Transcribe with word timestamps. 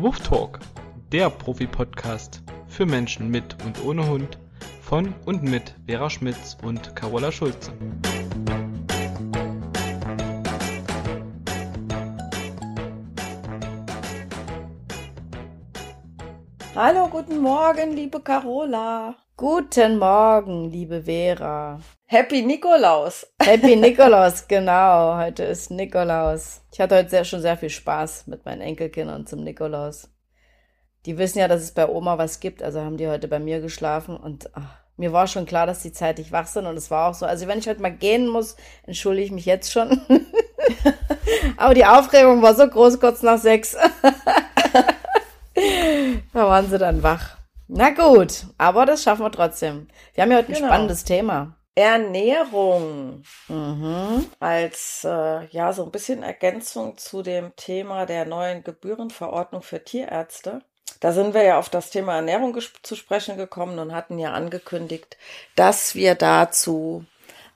zum 0.00 0.14
Talk, 0.22 0.60
der 1.12 1.28
Profi-Podcast 1.28 2.42
für 2.68 2.86
Menschen 2.86 3.28
mit 3.28 3.62
und 3.64 3.84
ohne 3.84 4.08
Hund 4.08 4.38
von 4.80 5.14
und 5.26 5.42
mit 5.42 5.74
Vera 5.86 6.08
Schmitz 6.08 6.56
und 6.62 6.96
Carola 6.96 7.30
Schulze. 7.30 7.70
Hallo, 16.74 17.08
guten 17.08 17.40
Morgen, 17.40 17.92
liebe 17.92 18.20
Carola. 18.20 19.16
Guten 19.36 19.98
Morgen, 19.98 20.70
liebe 20.70 21.02
Vera. 21.02 21.78
Happy 22.12 22.42
Nikolaus. 22.42 23.24
Happy 23.40 23.76
Nikolaus, 23.80 24.48
genau. 24.48 25.16
Heute 25.16 25.44
ist 25.44 25.70
Nikolaus. 25.70 26.60
Ich 26.72 26.80
hatte 26.80 26.96
heute 26.96 27.08
sehr, 27.08 27.24
schon 27.24 27.40
sehr 27.40 27.56
viel 27.56 27.70
Spaß 27.70 28.26
mit 28.26 28.44
meinen 28.44 28.62
Enkelkindern 28.62 29.28
zum 29.28 29.44
Nikolaus. 29.44 30.08
Die 31.06 31.18
wissen 31.18 31.38
ja, 31.38 31.46
dass 31.46 31.62
es 31.62 31.70
bei 31.70 31.88
Oma 31.88 32.18
was 32.18 32.40
gibt, 32.40 32.64
also 32.64 32.80
haben 32.80 32.96
die 32.96 33.06
heute 33.06 33.28
bei 33.28 33.38
mir 33.38 33.60
geschlafen 33.60 34.16
und 34.16 34.50
ach, 34.56 34.80
mir 34.96 35.12
war 35.12 35.28
schon 35.28 35.46
klar, 35.46 35.68
dass 35.68 35.82
die 35.82 35.92
zeitig 35.92 36.32
wach 36.32 36.48
sind 36.48 36.66
und 36.66 36.76
es 36.76 36.90
war 36.90 37.08
auch 37.08 37.14
so. 37.14 37.26
Also 37.26 37.46
wenn 37.46 37.60
ich 37.60 37.68
heute 37.68 37.80
mal 37.80 37.94
gehen 37.94 38.26
muss, 38.26 38.56
entschuldige 38.82 39.26
ich 39.26 39.30
mich 39.30 39.46
jetzt 39.46 39.70
schon. 39.70 40.00
Aber 41.58 41.74
die 41.74 41.86
Aufregung 41.86 42.42
war 42.42 42.56
so 42.56 42.66
groß 42.66 42.98
kurz 42.98 43.22
nach 43.22 43.38
sechs. 43.38 43.76
da 46.34 46.48
waren 46.48 46.68
sie 46.68 46.78
dann 46.78 47.04
wach. 47.04 47.36
Na 47.68 47.90
gut, 47.90 48.46
aber 48.58 48.84
das 48.84 49.04
schaffen 49.04 49.22
wir 49.22 49.30
trotzdem. 49.30 49.86
Wir 50.14 50.24
haben 50.24 50.32
ja 50.32 50.38
heute 50.38 50.48
ein 50.48 50.54
genau. 50.54 50.66
spannendes 50.66 51.04
Thema. 51.04 51.54
Ernährung 51.80 53.22
mhm. 53.48 54.26
als 54.38 55.04
äh, 55.04 55.46
ja 55.46 55.72
so 55.72 55.84
ein 55.84 55.90
bisschen 55.90 56.22
Ergänzung 56.22 56.96
zu 56.98 57.22
dem 57.22 57.54
Thema 57.56 58.06
der 58.06 58.24
neuen 58.24 58.62
Gebührenverordnung 58.64 59.62
für 59.62 59.82
Tierärzte. 59.82 60.62
Da 61.00 61.12
sind 61.12 61.32
wir 61.34 61.42
ja 61.42 61.58
auf 61.58 61.68
das 61.70 61.90
Thema 61.90 62.16
Ernährung 62.16 62.56
zu 62.82 62.94
sprechen 62.94 63.36
gekommen 63.36 63.78
und 63.78 63.94
hatten 63.94 64.18
ja 64.18 64.32
angekündigt, 64.32 65.16
dass 65.56 65.94
wir 65.94 66.14
dazu 66.14 67.04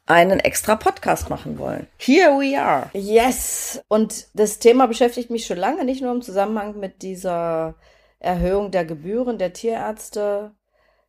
einen 0.07 0.41
extra 0.41 0.77
Podcast 0.77 1.31
machen 1.31 1.59
wollen. 1.59 1.87
Here 1.99 2.31
we 2.31 2.61
are. 2.61 2.91
Yes. 2.93 3.83
Und 3.89 4.27
das 4.35 4.59
Thema 4.59 4.87
beschäftigt 4.87 5.31
mich 5.31 5.47
schon 5.47 5.57
lange, 5.57 5.85
nicht 5.85 6.03
nur 6.03 6.13
im 6.13 6.23
Zusammenhang 6.23 6.79
mit 6.79 7.03
dieser 7.03 7.75
Erhöhung 8.19 8.71
der 8.71 8.85
Gebühren 8.85 9.39
der 9.39 9.53
Tierärzte, 9.53 10.53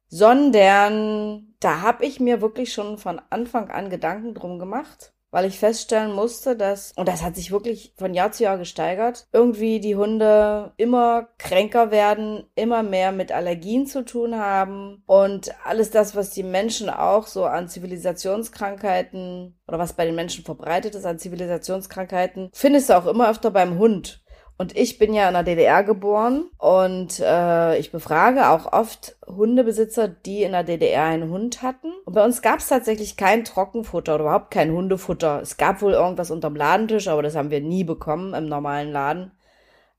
sondern 0.07 1.55
da 1.59 1.81
habe 1.81 2.05
ich 2.05 2.19
mir 2.19 2.41
wirklich 2.41 2.73
schon 2.73 2.97
von 2.97 3.21
Anfang 3.29 3.69
an 3.69 3.89
Gedanken 3.89 4.33
drum 4.33 4.59
gemacht, 4.59 5.13
weil 5.31 5.45
ich 5.45 5.59
feststellen 5.59 6.13
musste, 6.13 6.55
dass, 6.55 6.93
und 6.95 7.09
das 7.09 7.21
hat 7.21 7.35
sich 7.35 7.51
wirklich 7.51 7.93
von 7.97 8.13
Jahr 8.13 8.31
zu 8.31 8.43
Jahr 8.43 8.57
gesteigert, 8.57 9.27
irgendwie 9.33 9.81
die 9.81 9.97
Hunde 9.97 10.71
immer 10.77 11.27
kränker 11.37 11.91
werden, 11.91 12.45
immer 12.55 12.83
mehr 12.83 13.11
mit 13.11 13.33
Allergien 13.33 13.85
zu 13.85 14.05
tun 14.05 14.37
haben 14.37 15.03
und 15.07 15.53
alles 15.65 15.91
das, 15.91 16.15
was 16.15 16.29
die 16.29 16.43
Menschen 16.43 16.89
auch 16.89 17.27
so 17.27 17.43
an 17.43 17.67
Zivilisationskrankheiten 17.67 19.59
oder 19.67 19.77
was 19.77 19.91
bei 19.91 20.05
den 20.05 20.15
Menschen 20.15 20.45
verbreitet 20.45 20.95
ist 20.95 21.05
an 21.05 21.19
Zivilisationskrankheiten, 21.19 22.49
findest 22.53 22.89
du 22.89 22.97
auch 22.97 23.07
immer 23.07 23.29
öfter 23.29 23.51
beim 23.51 23.77
Hund. 23.77 24.23
Und 24.57 24.77
ich 24.77 24.97
bin 24.97 25.13
ja 25.13 25.27
in 25.27 25.33
der 25.33 25.43
DDR 25.43 25.83
geboren 25.83 26.45
und 26.57 27.19
äh, 27.19 27.77
ich 27.77 27.91
befrage 27.91 28.49
auch 28.49 28.71
oft 28.71 29.17
Hundebesitzer, 29.27 30.07
die 30.07 30.43
in 30.43 30.53
der 30.53 30.63
DDR 30.63 31.03
einen 31.03 31.29
Hund 31.29 31.61
hatten. 31.61 31.91
Und 32.05 32.13
bei 32.13 32.23
uns 32.23 32.41
gab 32.41 32.59
es 32.59 32.69
tatsächlich 32.69 33.17
kein 33.17 33.43
Trockenfutter 33.43 34.15
oder 34.15 34.23
überhaupt 34.23 34.51
kein 34.51 34.71
Hundefutter. 34.71 35.41
Es 35.41 35.57
gab 35.57 35.81
wohl 35.81 35.91
irgendwas 35.91 36.31
unterm 36.31 36.55
Ladentisch, 36.55 37.09
aber 37.09 37.21
das 37.21 37.35
haben 37.35 37.51
wir 37.51 37.59
nie 37.59 37.83
bekommen 37.83 38.33
im 38.33 38.47
normalen 38.47 38.93
Laden. 38.93 39.31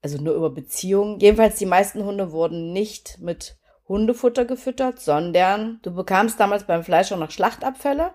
Also 0.01 0.23
nur 0.23 0.35
über 0.35 0.49
Beziehungen. 0.49 1.21
Jedenfalls 1.21 1.57
die 1.57 1.67
meisten 1.67 2.05
Hunde 2.05 2.33
wurden 2.33 2.73
nicht 2.73 3.19
mit 3.21 3.57
Hundefutter 3.89 4.47
gefüttert, 4.47 5.01
sondern 5.01 5.81
du 5.83 5.95
bekamst 5.95 6.41
damals 6.41 6.65
beim 6.65 6.83
Fleisch 6.83 7.13
auch 7.13 7.19
noch 7.19 7.31
Schlachtabfälle 7.31 8.15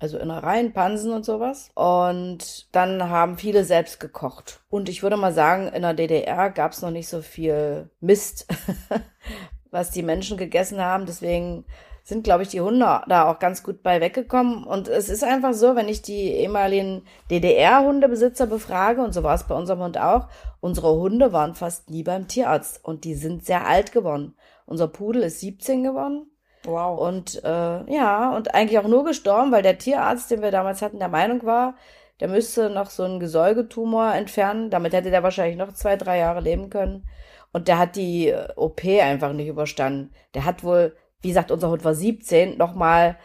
also 0.00 0.18
Innereien, 0.18 0.72
Pansen 0.72 1.12
und 1.12 1.24
sowas. 1.24 1.70
Und 1.74 2.68
dann 2.74 3.08
haben 3.08 3.38
viele 3.38 3.64
selbst 3.64 4.00
gekocht. 4.00 4.60
Und 4.68 4.88
ich 4.88 5.02
würde 5.02 5.16
mal 5.16 5.32
sagen, 5.32 5.68
in 5.68 5.82
der 5.82 5.94
DDR 5.94 6.50
gab 6.50 6.72
es 6.72 6.82
noch 6.82 6.90
nicht 6.90 7.08
so 7.08 7.20
viel 7.20 7.90
Mist, 8.00 8.46
was 9.70 9.90
die 9.90 10.02
Menschen 10.02 10.36
gegessen 10.36 10.80
haben. 10.80 11.06
Deswegen 11.06 11.64
sind, 12.08 12.24
glaube 12.24 12.42
ich, 12.42 12.48
die 12.48 12.62
Hunde 12.62 13.02
da 13.06 13.30
auch 13.30 13.38
ganz 13.38 13.62
gut 13.62 13.82
bei 13.82 14.00
weggekommen. 14.00 14.64
Und 14.64 14.88
es 14.88 15.08
ist 15.08 15.22
einfach 15.22 15.52
so, 15.52 15.76
wenn 15.76 15.88
ich 15.88 16.00
die 16.00 16.32
ehemaligen 16.32 17.02
DDR-Hundebesitzer 17.30 18.46
befrage, 18.46 19.02
und 19.02 19.12
so 19.12 19.22
war 19.22 19.34
es 19.34 19.44
bei 19.44 19.54
unserem 19.54 19.80
Hund 19.80 19.98
auch, 19.98 20.28
unsere 20.60 20.94
Hunde 20.94 21.32
waren 21.32 21.54
fast 21.54 21.90
nie 21.90 22.02
beim 22.02 22.26
Tierarzt 22.26 22.82
und 22.82 23.04
die 23.04 23.14
sind 23.14 23.44
sehr 23.44 23.66
alt 23.66 23.92
geworden. 23.92 24.34
Unser 24.64 24.88
Pudel 24.88 25.22
ist 25.22 25.40
17 25.40 25.82
geworden 25.82 26.30
Wow. 26.68 27.00
Und 27.00 27.42
äh, 27.44 27.92
ja, 27.92 28.36
und 28.36 28.54
eigentlich 28.54 28.78
auch 28.78 28.86
nur 28.86 29.04
gestorben, 29.04 29.50
weil 29.52 29.62
der 29.62 29.78
Tierarzt, 29.78 30.30
den 30.30 30.42
wir 30.42 30.50
damals 30.50 30.82
hatten, 30.82 30.98
der 30.98 31.08
Meinung 31.08 31.44
war, 31.44 31.76
der 32.20 32.28
müsste 32.28 32.68
noch 32.68 32.90
so 32.90 33.04
einen 33.04 33.20
Gesäugetumor 33.20 34.14
entfernen. 34.14 34.70
Damit 34.70 34.92
hätte 34.92 35.10
der 35.10 35.22
wahrscheinlich 35.22 35.56
noch 35.56 35.72
zwei, 35.72 35.96
drei 35.96 36.18
Jahre 36.18 36.40
leben 36.40 36.68
können. 36.68 37.08
Und 37.52 37.68
der 37.68 37.78
hat 37.78 37.96
die 37.96 38.28
äh, 38.28 38.48
OP 38.56 38.84
einfach 38.84 39.32
nicht 39.32 39.48
überstanden. 39.48 40.12
Der 40.34 40.44
hat 40.44 40.62
wohl, 40.62 40.94
wie 41.22 41.28
gesagt, 41.28 41.50
unser 41.50 41.70
Hund 41.70 41.84
war 41.84 41.94
17, 41.94 42.58
nochmal 42.58 43.16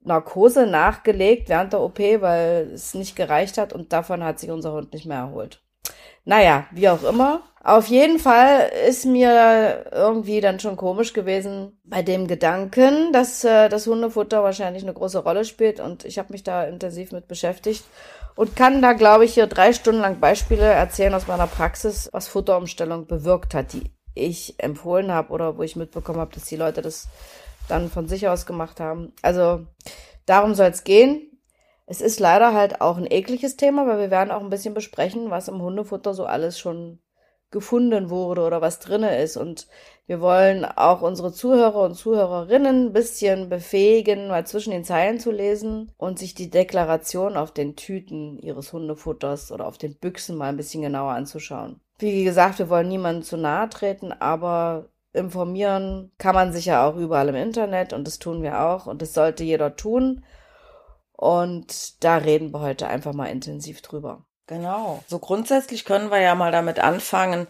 Narkose 0.00 0.66
nachgelegt 0.66 1.48
während 1.48 1.72
der 1.72 1.80
OP, 1.80 1.98
weil 1.98 2.70
es 2.72 2.94
nicht 2.94 3.14
gereicht 3.16 3.58
hat 3.58 3.72
und 3.72 3.92
davon 3.92 4.24
hat 4.24 4.38
sich 4.40 4.50
unser 4.50 4.72
Hund 4.72 4.92
nicht 4.92 5.06
mehr 5.06 5.18
erholt. 5.18 5.62
Naja, 6.28 6.66
wie 6.72 6.90
auch 6.90 7.04
immer. 7.04 7.40
Auf 7.64 7.86
jeden 7.86 8.18
Fall 8.18 8.70
ist 8.86 9.06
mir 9.06 9.86
irgendwie 9.90 10.42
dann 10.42 10.60
schon 10.60 10.76
komisch 10.76 11.14
gewesen 11.14 11.80
bei 11.84 12.02
dem 12.02 12.26
Gedanken, 12.26 13.14
dass 13.14 13.44
äh, 13.44 13.70
das 13.70 13.86
Hundefutter 13.86 14.42
wahrscheinlich 14.42 14.82
eine 14.82 14.92
große 14.92 15.20
Rolle 15.20 15.46
spielt 15.46 15.80
und 15.80 16.04
ich 16.04 16.18
habe 16.18 16.34
mich 16.34 16.42
da 16.42 16.64
intensiv 16.64 17.12
mit 17.12 17.28
beschäftigt 17.28 17.82
und 18.34 18.56
kann 18.56 18.82
da, 18.82 18.92
glaube 18.92 19.24
ich, 19.24 19.32
hier 19.32 19.46
drei 19.46 19.72
Stunden 19.72 20.02
lang 20.02 20.20
Beispiele 20.20 20.66
erzählen 20.66 21.14
aus 21.14 21.28
meiner 21.28 21.46
Praxis, 21.46 22.10
was 22.12 22.28
Futterumstellung 22.28 23.06
bewirkt 23.06 23.54
hat, 23.54 23.72
die 23.72 23.84
ich 24.12 24.54
empfohlen 24.58 25.10
habe 25.10 25.32
oder 25.32 25.56
wo 25.56 25.62
ich 25.62 25.76
mitbekommen 25.76 26.20
habe, 26.20 26.34
dass 26.34 26.44
die 26.44 26.56
Leute 26.56 26.82
das 26.82 27.08
dann 27.70 27.88
von 27.88 28.06
sich 28.06 28.28
aus 28.28 28.44
gemacht 28.44 28.80
haben. 28.80 29.14
Also 29.22 29.64
darum 30.26 30.54
soll 30.54 30.68
es 30.68 30.84
gehen. 30.84 31.27
Es 31.90 32.02
ist 32.02 32.20
leider 32.20 32.52
halt 32.52 32.82
auch 32.82 32.98
ein 32.98 33.10
ekliges 33.10 33.56
Thema, 33.56 33.86
weil 33.86 33.98
wir 33.98 34.10
werden 34.10 34.30
auch 34.30 34.42
ein 34.42 34.50
bisschen 34.50 34.74
besprechen, 34.74 35.30
was 35.30 35.48
im 35.48 35.62
Hundefutter 35.62 36.12
so 36.12 36.26
alles 36.26 36.58
schon 36.58 36.98
gefunden 37.50 38.10
wurde 38.10 38.42
oder 38.42 38.60
was 38.60 38.78
drinne 38.78 39.22
ist. 39.22 39.38
Und 39.38 39.68
wir 40.06 40.20
wollen 40.20 40.66
auch 40.66 41.00
unsere 41.00 41.32
Zuhörer 41.32 41.80
und 41.82 41.94
Zuhörerinnen 41.94 42.88
ein 42.88 42.92
bisschen 42.92 43.48
befähigen, 43.48 44.28
mal 44.28 44.46
zwischen 44.46 44.70
den 44.70 44.84
Zeilen 44.84 45.18
zu 45.18 45.30
lesen 45.30 45.90
und 45.96 46.18
sich 46.18 46.34
die 46.34 46.50
Deklaration 46.50 47.38
auf 47.38 47.52
den 47.52 47.74
Tüten 47.74 48.38
ihres 48.38 48.74
Hundefutters 48.74 49.50
oder 49.50 49.66
auf 49.66 49.78
den 49.78 49.96
Büchsen 49.96 50.36
mal 50.36 50.50
ein 50.50 50.58
bisschen 50.58 50.82
genauer 50.82 51.12
anzuschauen. 51.12 51.80
Wie 51.98 52.22
gesagt, 52.22 52.58
wir 52.58 52.68
wollen 52.68 52.88
niemandem 52.88 53.22
zu 53.22 53.38
nahe 53.38 53.66
treten, 53.70 54.12
aber 54.12 54.90
informieren 55.14 56.12
kann 56.18 56.34
man 56.34 56.52
sich 56.52 56.66
ja 56.66 56.86
auch 56.86 56.96
überall 56.96 57.30
im 57.30 57.34
Internet 57.34 57.94
und 57.94 58.06
das 58.06 58.18
tun 58.18 58.42
wir 58.42 58.60
auch 58.60 58.86
und 58.86 59.00
das 59.00 59.14
sollte 59.14 59.42
jeder 59.42 59.74
tun. 59.74 60.22
Und 61.18 62.04
da 62.04 62.18
reden 62.18 62.52
wir 62.54 62.60
heute 62.60 62.86
einfach 62.86 63.12
mal 63.12 63.26
intensiv 63.26 63.82
drüber. 63.82 64.24
Genau. 64.46 65.02
So 65.08 65.18
grundsätzlich 65.18 65.84
können 65.84 66.12
wir 66.12 66.20
ja 66.20 66.36
mal 66.36 66.52
damit 66.52 66.78
anfangen, 66.78 67.48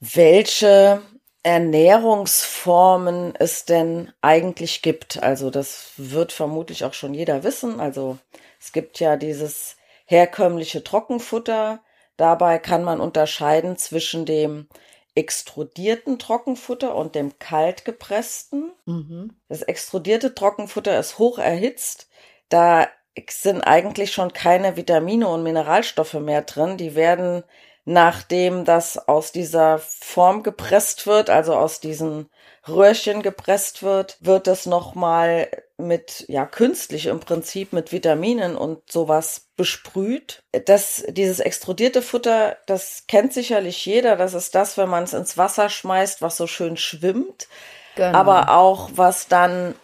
welche 0.00 1.00
Ernährungsformen 1.42 3.34
es 3.38 3.64
denn 3.64 4.12
eigentlich 4.20 4.82
gibt. 4.82 5.22
Also 5.22 5.48
das 5.48 5.92
wird 5.96 6.32
vermutlich 6.32 6.84
auch 6.84 6.92
schon 6.92 7.14
jeder 7.14 7.42
wissen. 7.42 7.80
Also 7.80 8.18
es 8.60 8.72
gibt 8.72 9.00
ja 9.00 9.16
dieses 9.16 9.76
herkömmliche 10.04 10.84
Trockenfutter. 10.84 11.80
Dabei 12.18 12.58
kann 12.58 12.84
man 12.84 13.00
unterscheiden 13.00 13.78
zwischen 13.78 14.26
dem 14.26 14.68
extrudierten 15.14 16.18
Trockenfutter 16.18 16.94
und 16.94 17.14
dem 17.14 17.38
kaltgepressten. 17.38 18.72
Mhm. 18.84 19.38
Das 19.48 19.62
extrudierte 19.62 20.34
Trockenfutter 20.34 20.98
ist 20.98 21.18
hoch 21.18 21.38
erhitzt. 21.38 22.08
Da 22.48 22.88
sind 23.30 23.62
eigentlich 23.62 24.12
schon 24.12 24.32
keine 24.32 24.76
Vitamine 24.76 25.28
und 25.28 25.42
Mineralstoffe 25.42 26.14
mehr 26.14 26.42
drin. 26.42 26.76
Die 26.76 26.94
werden, 26.94 27.44
nachdem 27.84 28.64
das 28.64 29.08
aus 29.08 29.30
dieser 29.30 29.78
Form 29.78 30.42
gepresst 30.42 31.06
wird, 31.06 31.30
also 31.30 31.54
aus 31.54 31.80
diesen 31.80 32.28
Röhrchen 32.66 33.22
gepresst 33.22 33.82
wird, 33.82 34.16
wird 34.20 34.48
es 34.48 34.66
nochmal 34.66 35.48
mit, 35.76 36.24
ja, 36.28 36.46
künstlich 36.46 37.06
im 37.06 37.20
Prinzip 37.20 37.72
mit 37.72 37.92
Vitaminen 37.92 38.56
und 38.56 38.90
sowas 38.90 39.48
besprüht. 39.56 40.42
Das, 40.66 41.04
dieses 41.08 41.40
extrudierte 41.40 42.00
Futter, 42.00 42.56
das 42.66 43.04
kennt 43.06 43.32
sicherlich 43.32 43.84
jeder. 43.84 44.16
Das 44.16 44.34
ist 44.34 44.54
das, 44.54 44.78
wenn 44.78 44.88
man 44.88 45.04
es 45.04 45.12
ins 45.12 45.36
Wasser 45.36 45.68
schmeißt, 45.68 46.22
was 46.22 46.36
so 46.36 46.46
schön 46.46 46.76
schwimmt. 46.76 47.48
Genau. 47.96 48.16
Aber 48.16 48.50
auch 48.56 48.90
was 48.94 49.28
dann 49.28 49.74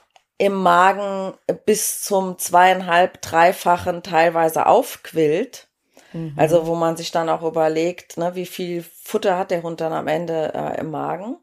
im 0.41 0.55
Magen 0.55 1.35
bis 1.67 2.03
zum 2.03 2.39
zweieinhalb, 2.39 3.21
dreifachen 3.21 4.03
teilweise 4.03 4.65
aufquillt. 4.65 5.69
Mhm. 6.15 6.33
Also 6.35 6.67
wo 6.67 6.75
man 6.75 6.97
sich 6.97 7.11
dann 7.11 7.29
auch 7.29 7.43
überlegt, 7.43 8.17
ne, 8.17 8.35
wie 8.35 8.47
viel 8.47 8.83
Futter 8.83 9.37
hat 9.37 9.51
der 9.51 9.63
Hund 9.63 9.83
dann 9.83 9.93
am 9.93 10.09
Ende 10.09 10.53
äh, 10.55 10.81
im 10.81 10.91
Magen. 10.91 11.37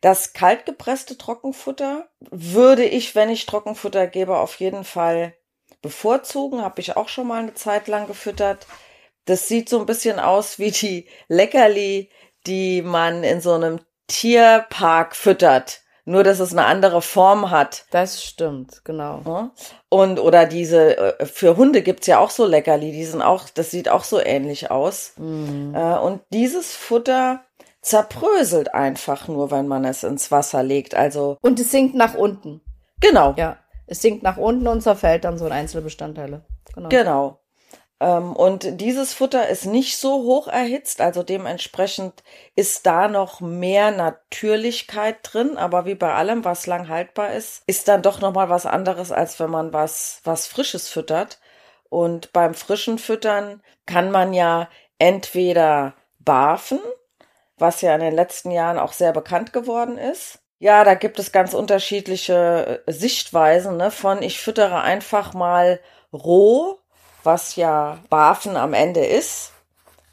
Das 0.00 0.32
kaltgepresste 0.32 1.16
Trockenfutter 1.16 2.08
würde 2.32 2.84
ich, 2.84 3.14
wenn 3.14 3.30
ich 3.30 3.46
Trockenfutter 3.46 4.08
gebe, 4.08 4.36
auf 4.36 4.56
jeden 4.56 4.82
Fall 4.82 5.32
bevorzugen. 5.80 6.60
Habe 6.60 6.80
ich 6.80 6.96
auch 6.96 7.08
schon 7.08 7.28
mal 7.28 7.42
eine 7.42 7.54
Zeit 7.54 7.86
lang 7.86 8.08
gefüttert. 8.08 8.66
Das 9.26 9.46
sieht 9.46 9.68
so 9.68 9.78
ein 9.78 9.86
bisschen 9.86 10.18
aus 10.18 10.58
wie 10.58 10.72
die 10.72 11.06
Leckerli, 11.28 12.10
die 12.48 12.82
man 12.82 13.22
in 13.22 13.40
so 13.40 13.52
einem 13.52 13.78
Tierpark 14.08 15.14
füttert. 15.14 15.82
Nur, 16.10 16.24
dass 16.24 16.40
es 16.40 16.50
eine 16.50 16.66
andere 16.66 17.02
Form 17.02 17.50
hat. 17.50 17.84
Das 17.92 18.24
stimmt, 18.24 18.84
genau. 18.84 19.50
Und, 19.88 20.18
oder 20.18 20.44
diese, 20.44 20.96
äh, 21.20 21.24
für 21.24 21.56
Hunde 21.56 21.82
gibt's 21.82 22.08
ja 22.08 22.18
auch 22.18 22.30
so 22.30 22.46
Leckerli, 22.46 22.90
die 22.90 23.04
sind 23.04 23.22
auch, 23.22 23.48
das 23.48 23.70
sieht 23.70 23.88
auch 23.88 24.02
so 24.02 24.20
ähnlich 24.20 24.72
aus. 24.72 25.12
Mhm. 25.18 25.72
Äh, 25.72 25.98
und 25.98 26.20
dieses 26.32 26.74
Futter 26.74 27.44
zerbröselt 27.80 28.74
einfach 28.74 29.28
nur, 29.28 29.52
wenn 29.52 29.68
man 29.68 29.84
es 29.84 30.02
ins 30.02 30.32
Wasser 30.32 30.64
legt. 30.64 30.96
Also. 30.96 31.38
Und 31.42 31.60
es 31.60 31.70
sinkt 31.70 31.94
nach 31.94 32.14
unten. 32.14 32.60
Genau. 33.00 33.34
Ja. 33.36 33.58
Es 33.86 34.02
sinkt 34.02 34.24
nach 34.24 34.36
unten 34.36 34.66
und 34.66 34.82
zerfällt 34.82 35.24
dann 35.24 35.38
so 35.38 35.46
in 35.46 35.52
Einzelbestandteile. 35.52 36.44
Genau. 36.74 36.88
Genau. 36.88 37.39
Ähm, 38.00 38.34
und 38.34 38.80
dieses 38.80 39.12
Futter 39.12 39.48
ist 39.48 39.66
nicht 39.66 39.98
so 39.98 40.22
hoch 40.24 40.48
erhitzt, 40.48 41.00
also 41.00 41.22
dementsprechend 41.22 42.22
ist 42.56 42.86
da 42.86 43.08
noch 43.08 43.40
mehr 43.40 43.90
Natürlichkeit 43.90 45.18
drin, 45.22 45.56
aber 45.58 45.84
wie 45.84 45.94
bei 45.94 46.14
allem, 46.14 46.44
was 46.44 46.66
lang 46.66 46.88
haltbar 46.88 47.32
ist, 47.34 47.62
ist 47.66 47.88
dann 47.88 48.02
doch 48.02 48.20
nochmal 48.20 48.48
was 48.48 48.66
anderes, 48.66 49.12
als 49.12 49.38
wenn 49.38 49.50
man 49.50 49.72
was, 49.72 50.20
was 50.24 50.46
Frisches 50.46 50.88
füttert. 50.88 51.38
Und 51.90 52.32
beim 52.32 52.54
frischen 52.54 52.98
Füttern 52.98 53.62
kann 53.86 54.10
man 54.10 54.32
ja 54.32 54.68
entweder 54.98 55.94
barfen, 56.20 56.78
was 57.58 57.80
ja 57.82 57.94
in 57.94 58.00
den 58.00 58.14
letzten 58.14 58.50
Jahren 58.50 58.78
auch 58.78 58.92
sehr 58.92 59.12
bekannt 59.12 59.52
geworden 59.52 59.98
ist. 59.98 60.38
Ja, 60.58 60.84
da 60.84 60.94
gibt 60.94 61.18
es 61.18 61.32
ganz 61.32 61.54
unterschiedliche 61.54 62.82
äh, 62.86 62.92
Sichtweisen, 62.92 63.76
ne? 63.76 63.90
von 63.90 64.22
ich 64.22 64.40
füttere 64.40 64.82
einfach 64.82 65.34
mal 65.34 65.80
roh 66.12 66.79
was 67.22 67.56
ja 67.56 67.98
BAFEN 68.08 68.56
am 68.56 68.74
Ende 68.74 69.04
ist. 69.04 69.52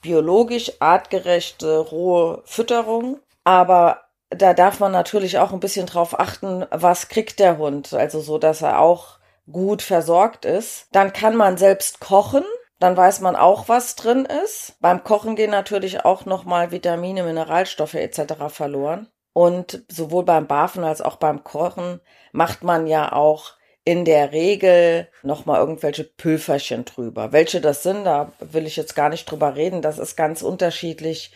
Biologisch 0.01 0.71
artgerechte, 0.79 1.79
rohe 1.79 2.41
Fütterung. 2.45 3.19
Aber 3.43 4.01
da 4.29 4.53
darf 4.53 4.79
man 4.79 4.91
natürlich 4.91 5.39
auch 5.39 5.53
ein 5.53 5.59
bisschen 5.59 5.85
drauf 5.85 6.19
achten, 6.19 6.65
was 6.71 7.09
kriegt 7.09 7.39
der 7.39 7.57
Hund. 7.57 7.93
Also 7.93 8.19
so, 8.19 8.37
dass 8.37 8.61
er 8.61 8.79
auch 8.79 9.19
gut 9.51 9.81
versorgt 9.81 10.45
ist. 10.45 10.87
Dann 10.91 11.13
kann 11.13 11.35
man 11.35 11.57
selbst 11.57 11.99
kochen. 11.99 12.43
Dann 12.79 12.95
weiß 12.95 13.21
man 13.21 13.35
auch, 13.35 13.69
was 13.69 13.95
drin 13.95 14.27
ist. 14.43 14.75
Beim 14.81 15.03
Kochen 15.03 15.35
gehen 15.35 15.49
natürlich 15.49 16.05
auch 16.05 16.25
nochmal 16.25 16.71
Vitamine, 16.71 17.23
Mineralstoffe 17.23 17.95
etc. 17.95 18.49
verloren. 18.49 19.07
Und 19.33 19.83
sowohl 19.87 20.25
beim 20.25 20.47
Bafen 20.47 20.83
als 20.83 21.01
auch 21.01 21.15
beim 21.15 21.43
Kochen 21.43 22.01
macht 22.31 22.63
man 22.63 22.87
ja 22.87 23.11
auch 23.13 23.53
in 23.87 24.03
der 24.03 24.33
Regel 24.33 25.07
nochmal 25.23 25.61
irgendwelche 25.61 26.03
Pülferchen 26.03 26.83
drüber. 26.83 27.31
Welche 27.31 27.61
das 27.61 27.83
sind, 27.83 28.03
da 28.03 28.33
will 28.41 28.67
ich 28.67 28.75
jetzt 28.75 28.97
gar 28.97 29.07
nicht 29.07 29.31
drüber 29.31 29.55
reden. 29.55 29.81
Das 29.81 29.97
ist 29.97 30.17
ganz 30.17 30.41
unterschiedlich. 30.41 31.31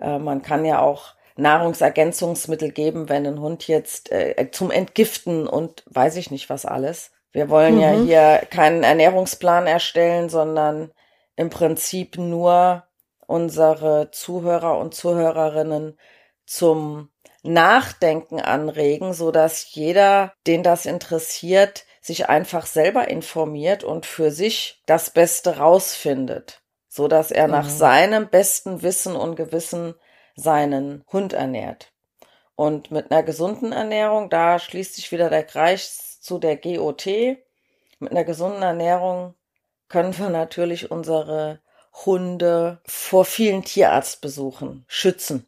Äh, 0.00 0.20
man 0.20 0.40
kann 0.40 0.64
ja 0.64 0.78
auch 0.78 1.14
Nahrungsergänzungsmittel 1.34 2.70
geben, 2.70 3.08
wenn 3.08 3.26
ein 3.26 3.40
Hund 3.40 3.66
jetzt 3.66 4.12
äh, 4.12 4.52
zum 4.52 4.70
Entgiften 4.70 5.48
und 5.48 5.82
weiß 5.86 6.14
ich 6.14 6.30
nicht 6.30 6.48
was 6.48 6.64
alles. 6.64 7.10
Wir 7.32 7.50
wollen 7.50 7.74
mhm. 7.74 7.80
ja 7.80 7.90
hier 7.90 8.46
keinen 8.50 8.84
Ernährungsplan 8.84 9.66
erstellen, 9.66 10.28
sondern 10.28 10.92
im 11.34 11.50
Prinzip 11.50 12.18
nur 12.18 12.84
unsere 13.26 14.12
Zuhörer 14.12 14.78
und 14.78 14.94
Zuhörerinnen 14.94 15.98
zum 16.46 17.10
Nachdenken 17.42 18.40
anregen, 18.40 19.12
so 19.12 19.32
dass 19.32 19.74
jeder, 19.74 20.32
den 20.46 20.62
das 20.62 20.86
interessiert, 20.86 21.84
sich 22.06 22.28
einfach 22.28 22.66
selber 22.66 23.08
informiert 23.08 23.82
und 23.82 24.06
für 24.06 24.30
sich 24.30 24.80
das 24.86 25.10
Beste 25.10 25.58
rausfindet, 25.58 26.62
so 26.88 27.08
dass 27.08 27.32
er 27.32 27.48
mhm. 27.48 27.52
nach 27.52 27.68
seinem 27.68 28.28
besten 28.28 28.82
Wissen 28.82 29.16
und 29.16 29.34
Gewissen 29.34 29.94
seinen 30.36 31.04
Hund 31.12 31.32
ernährt. 31.32 31.92
Und 32.54 32.90
mit 32.90 33.10
einer 33.10 33.22
gesunden 33.22 33.72
Ernährung, 33.72 34.30
da 34.30 34.58
schließt 34.58 34.94
sich 34.94 35.10
wieder 35.10 35.28
der 35.28 35.42
Kreis 35.42 36.20
zu 36.20 36.38
der 36.38 36.56
GOT. 36.56 37.06
Mit 37.98 38.12
einer 38.12 38.24
gesunden 38.24 38.62
Ernährung 38.62 39.34
können 39.88 40.16
wir 40.16 40.30
natürlich 40.30 40.90
unsere 40.90 41.60
Hunde 42.04 42.80
vor 42.86 43.24
vielen 43.24 43.62
Tierarztbesuchen 43.62 44.84
schützen. 44.86 45.46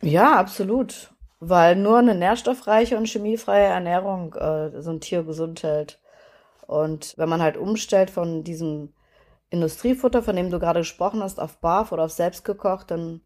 Ja, 0.00 0.36
absolut. 0.36 1.11
Weil 1.44 1.74
nur 1.74 1.98
eine 1.98 2.14
nährstoffreiche 2.14 2.96
und 2.96 3.08
chemiefreie 3.08 3.66
Ernährung 3.66 4.32
äh, 4.34 4.80
so 4.80 4.90
ein 4.90 5.00
Tier 5.00 5.24
gesund 5.24 5.64
hält. 5.64 5.98
Und 6.68 7.14
wenn 7.16 7.28
man 7.28 7.42
halt 7.42 7.56
umstellt 7.56 8.10
von 8.10 8.44
diesem 8.44 8.92
Industriefutter, 9.50 10.22
von 10.22 10.36
dem 10.36 10.50
du 10.50 10.60
gerade 10.60 10.80
gesprochen 10.80 11.20
hast, 11.20 11.40
auf 11.40 11.56
Barf 11.58 11.90
oder 11.90 12.04
auf 12.04 12.12
selbstgekocht, 12.12 12.92
dann 12.92 13.22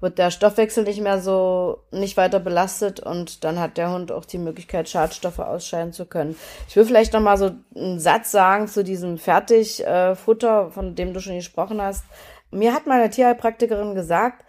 wird 0.00 0.18
der 0.18 0.32
Stoffwechsel 0.32 0.82
nicht 0.82 1.00
mehr 1.00 1.20
so 1.20 1.84
nicht 1.92 2.16
weiter 2.16 2.40
belastet 2.40 2.98
und 2.98 3.44
dann 3.44 3.60
hat 3.60 3.78
der 3.78 3.92
Hund 3.92 4.10
auch 4.10 4.24
die 4.24 4.38
Möglichkeit, 4.38 4.88
Schadstoffe 4.88 5.38
ausscheiden 5.38 5.92
zu 5.92 6.04
können. 6.04 6.34
Ich 6.68 6.74
will 6.74 6.84
vielleicht 6.84 7.12
noch 7.12 7.20
mal 7.20 7.38
so 7.38 7.52
einen 7.76 8.00
Satz 8.00 8.32
sagen 8.32 8.66
zu 8.66 8.82
diesem 8.82 9.18
Fertigfutter, 9.18 10.66
äh, 10.66 10.70
von 10.72 10.96
dem 10.96 11.14
du 11.14 11.20
schon 11.20 11.36
gesprochen 11.36 11.80
hast. 11.80 12.04
Mir 12.50 12.74
hat 12.74 12.88
meine 12.88 13.08
Tierheilpraktikerin 13.08 13.94
gesagt, 13.94 14.44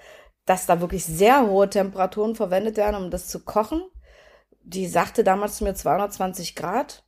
dass 0.45 0.65
da 0.65 0.81
wirklich 0.81 1.05
sehr 1.05 1.47
hohe 1.47 1.69
Temperaturen 1.69 2.35
verwendet 2.35 2.77
werden, 2.77 3.01
um 3.01 3.11
das 3.11 3.27
zu 3.27 3.39
kochen. 3.39 3.83
Die 4.63 4.87
sagte 4.87 5.23
damals 5.23 5.57
zu 5.57 5.63
mir 5.63 5.75
220 5.75 6.55
Grad. 6.55 7.03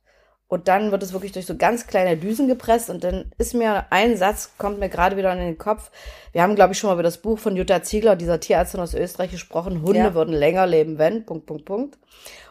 Und 0.48 0.68
dann 0.68 0.92
wird 0.92 1.02
es 1.02 1.12
wirklich 1.12 1.32
durch 1.32 1.46
so 1.46 1.56
ganz 1.56 1.88
kleine 1.88 2.16
Düsen 2.16 2.46
gepresst. 2.46 2.88
Und 2.88 3.02
dann 3.02 3.32
ist 3.36 3.52
mir 3.52 3.86
ein 3.90 4.16
Satz, 4.16 4.52
kommt 4.58 4.78
mir 4.78 4.88
gerade 4.88 5.16
wieder 5.16 5.32
in 5.32 5.38
den 5.38 5.58
Kopf. 5.58 5.90
Wir 6.32 6.42
haben, 6.42 6.54
glaube 6.54 6.72
ich, 6.72 6.78
schon 6.78 6.88
mal 6.88 6.94
über 6.94 7.02
das 7.02 7.18
Buch 7.18 7.38
von 7.38 7.56
Jutta 7.56 7.82
Ziegler, 7.82 8.14
dieser 8.14 8.38
Tierärztin 8.38 8.80
aus 8.80 8.94
Österreich, 8.94 9.32
gesprochen. 9.32 9.82
Hunde 9.82 9.98
ja. 9.98 10.14
würden 10.14 10.34
länger 10.34 10.66
leben, 10.66 10.98
wenn, 10.98 11.26
Punkt, 11.26 11.46
Punkt, 11.46 11.64
Punkt. 11.64 11.98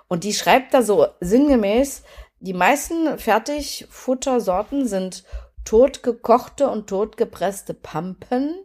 Und 0.07 0.23
die 0.23 0.33
schreibt 0.33 0.73
da 0.73 0.81
so 0.81 1.07
sinngemäß, 1.21 2.03
die 2.41 2.53
meisten 2.53 3.17
Fertigfuttersorten 3.17 4.87
sind 4.87 5.23
totgekochte 5.63 6.69
und 6.69 6.87
totgepresste 6.87 7.73
Pampen 7.73 8.64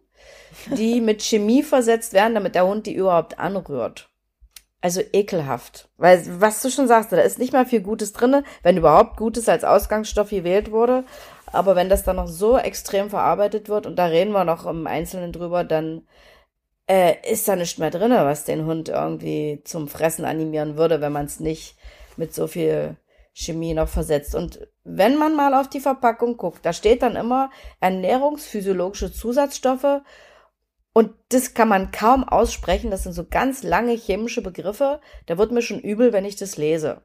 die 0.67 1.01
mit 1.01 1.23
Chemie 1.23 1.63
versetzt 1.63 2.13
werden, 2.13 2.35
damit 2.35 2.55
der 2.55 2.67
Hund 2.67 2.87
die 2.87 2.95
überhaupt 2.95 3.39
anrührt. 3.39 4.09
Also 4.83 5.03
ekelhaft. 5.13 5.91
Weil, 5.99 6.23
was 6.41 6.63
du 6.63 6.71
schon 6.71 6.89
sagst, 6.89 7.13
da 7.13 7.19
ist 7.19 7.39
nicht 7.39 7.53
mal 7.53 7.67
viel 7.67 7.83
Gutes 7.83 8.13
drinne, 8.13 8.45
wenn 8.63 8.79
überhaupt 8.79 9.19
Gutes 9.19 9.49
als 9.49 9.63
Ausgangsstoff 9.63 10.31
gewählt 10.31 10.71
wurde. 10.71 11.05
Aber 11.53 11.77
wenn 11.77 11.91
das 11.91 12.03
dann 12.03 12.17
noch 12.17 12.29
so 12.29 12.57
extrem 12.57 13.11
verarbeitet 13.11 13.69
wird, 13.69 13.87
und 13.87 13.97
da 13.97 14.07
reden 14.07 14.33
wir 14.33 14.45
noch 14.45 14.67
im 14.67 14.87
Einzelnen 14.87 15.33
drüber, 15.33 15.65
dann 15.65 16.07
äh, 16.89 17.15
ist 17.31 17.47
da 17.47 17.57
nicht 17.57 17.79
mehr 17.79 17.91
drinne, 17.91 18.25
was 18.25 18.45
den 18.45 18.65
Hund 18.65 18.89
irgendwie 18.89 19.61
zum 19.65 19.87
Fressen 19.87 20.25
animieren 20.25 20.77
würde, 20.77 21.01
wenn 21.01 21.13
man 21.13 21.27
es 21.27 21.41
nicht 21.41 21.77
mit 22.17 22.35
so 22.35 22.47
viel 22.47 22.97
Chemie 23.33 23.75
noch 23.75 23.89
versetzt. 23.89 24.35
Und 24.35 24.67
wenn 24.85 25.17
man 25.17 25.37
mal 25.37 25.55
auf 25.55 25.69
die 25.69 25.81
Verpackung 25.81 26.37
guckt, 26.37 26.65
da 26.65 26.73
steht 26.73 27.03
dann 27.03 27.17
immer 27.17 27.51
ernährungsphysiologische 27.81 29.13
Zusatzstoffe 29.13 30.03
und 31.01 31.15
das 31.31 31.55
kann 31.55 31.67
man 31.67 31.93
kaum 31.93 32.25
aussprechen. 32.25 32.91
Das 32.91 33.05
sind 33.05 33.15
so 33.15 33.25
ganz 33.25 33.63
lange 33.63 33.93
chemische 33.93 34.43
Begriffe. 34.43 35.01
Da 35.25 35.39
wird 35.39 35.51
mir 35.51 35.63
schon 35.63 35.81
übel, 35.81 36.13
wenn 36.13 36.27
ich 36.27 36.37
das 36.37 36.59
lese. 36.59 37.01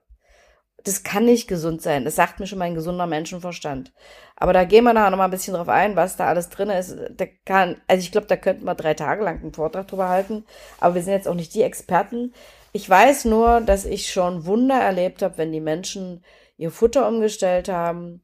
Das 0.83 1.03
kann 1.03 1.23
nicht 1.23 1.47
gesund 1.47 1.81
sein. 1.81 2.03
Das 2.03 2.17
sagt 2.17 2.41
mir 2.41 2.45
schon 2.45 2.59
mein 2.59 2.75
gesunder 2.75 3.07
Menschenverstand. 3.07 3.93
Aber 4.35 4.51
da 4.51 4.65
gehen 4.65 4.83
wir 4.83 4.91
nachher 4.91 5.11
noch 5.11 5.17
mal 5.17 5.23
ein 5.23 5.31
bisschen 5.31 5.53
drauf 5.53 5.69
ein, 5.69 5.95
was 5.95 6.17
da 6.17 6.27
alles 6.27 6.49
drin 6.49 6.69
ist. 6.71 6.97
Da 7.15 7.25
kann, 7.45 7.77
also 7.87 8.01
ich 8.01 8.11
glaube, 8.11 8.27
da 8.27 8.35
könnten 8.35 8.65
wir 8.65 8.75
drei 8.75 8.95
Tage 8.95 9.23
lang 9.23 9.39
einen 9.39 9.53
Vortrag 9.53 9.87
drüber 9.87 10.09
halten. 10.09 10.43
Aber 10.81 10.95
wir 10.95 11.01
sind 11.01 11.13
jetzt 11.13 11.29
auch 11.29 11.33
nicht 11.33 11.53
die 11.53 11.63
Experten. 11.63 12.33
Ich 12.73 12.89
weiß 12.89 13.23
nur, 13.23 13.61
dass 13.61 13.85
ich 13.85 14.11
schon 14.11 14.45
Wunder 14.45 14.75
erlebt 14.75 15.21
habe, 15.21 15.37
wenn 15.37 15.53
die 15.53 15.61
Menschen 15.61 16.21
ihr 16.57 16.69
Futter 16.69 17.07
umgestellt 17.07 17.69
haben. 17.69 18.21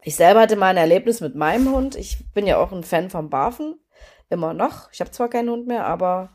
Ich 0.00 0.16
selber 0.16 0.40
hatte 0.40 0.56
mal 0.56 0.68
ein 0.68 0.78
Erlebnis 0.78 1.20
mit 1.20 1.34
meinem 1.34 1.70
Hund. 1.70 1.94
Ich 1.94 2.32
bin 2.32 2.46
ja 2.46 2.56
auch 2.56 2.72
ein 2.72 2.84
Fan 2.84 3.10
vom 3.10 3.28
Barfen. 3.28 3.78
Immer 4.30 4.54
noch. 4.54 4.90
Ich 4.92 5.00
habe 5.00 5.10
zwar 5.10 5.28
keinen 5.28 5.50
Hund 5.50 5.66
mehr, 5.66 5.84
aber 5.86 6.30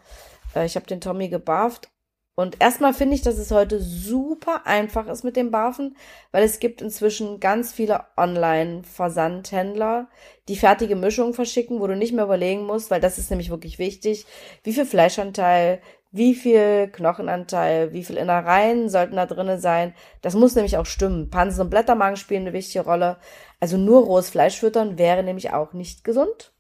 äh, 0.56 0.66
ich 0.66 0.76
habe 0.76 0.86
den 0.86 1.02
Tommy 1.02 1.30
gebarft. 1.30 1.90
Und 2.38 2.62
erstmal 2.62 2.94
finde 2.94 3.16
ich, 3.16 3.22
dass 3.22 3.38
es 3.38 3.52
heute 3.52 3.80
super 3.80 4.68
einfach 4.68 5.08
ist 5.08 5.24
mit 5.24 5.38
dem 5.38 5.52
Barfen, 5.52 5.96
weil 6.32 6.44
es 6.44 6.60
gibt 6.60 6.82
inzwischen 6.82 7.40
ganz 7.40 7.72
viele 7.72 8.04
Online-Versandhändler, 8.18 10.10
die 10.50 10.58
fertige 10.58 10.98
Mischungen 10.98 11.34
verschicken, 11.34 11.80
wo 11.80 11.88
du 11.88 11.96
nicht 11.96 12.14
mehr 12.14 12.26
überlegen 12.26 12.66
musst, 12.66 12.92
weil 12.92 13.00
das 13.00 13.18
ist 13.18 13.30
nämlich 13.30 13.52
wirklich 13.52 13.80
wichtig, 13.80 14.26
wie 14.64 14.74
viel 14.74 14.86
Fleischanteil, 14.86 15.82
wie 16.12 16.36
viel 16.36 16.90
Knochenanteil, 16.90 17.94
wie 17.94 18.04
viel 18.04 18.18
Innereien 18.18 18.90
sollten 18.90 19.16
da 19.16 19.26
drinnen 19.26 19.60
sein. 19.62 19.94
Das 20.22 20.34
muss 20.34 20.56
nämlich 20.56 20.78
auch 20.78 20.86
stimmen. 20.86 21.30
Pansen 21.30 21.62
und 21.62 21.70
Blättermagen 21.70 22.18
spielen 22.18 22.42
eine 22.42 22.54
wichtige 22.54 22.84
Rolle. 22.84 23.18
Also 23.62 23.78
nur 23.78 24.04
rohes 24.04 24.30
Fleisch 24.30 24.60
füttern 24.60 24.98
wäre 24.98 25.24
nämlich 25.24 25.54
auch 25.54 25.72
nicht 25.72 26.04
gesund. 26.04 26.55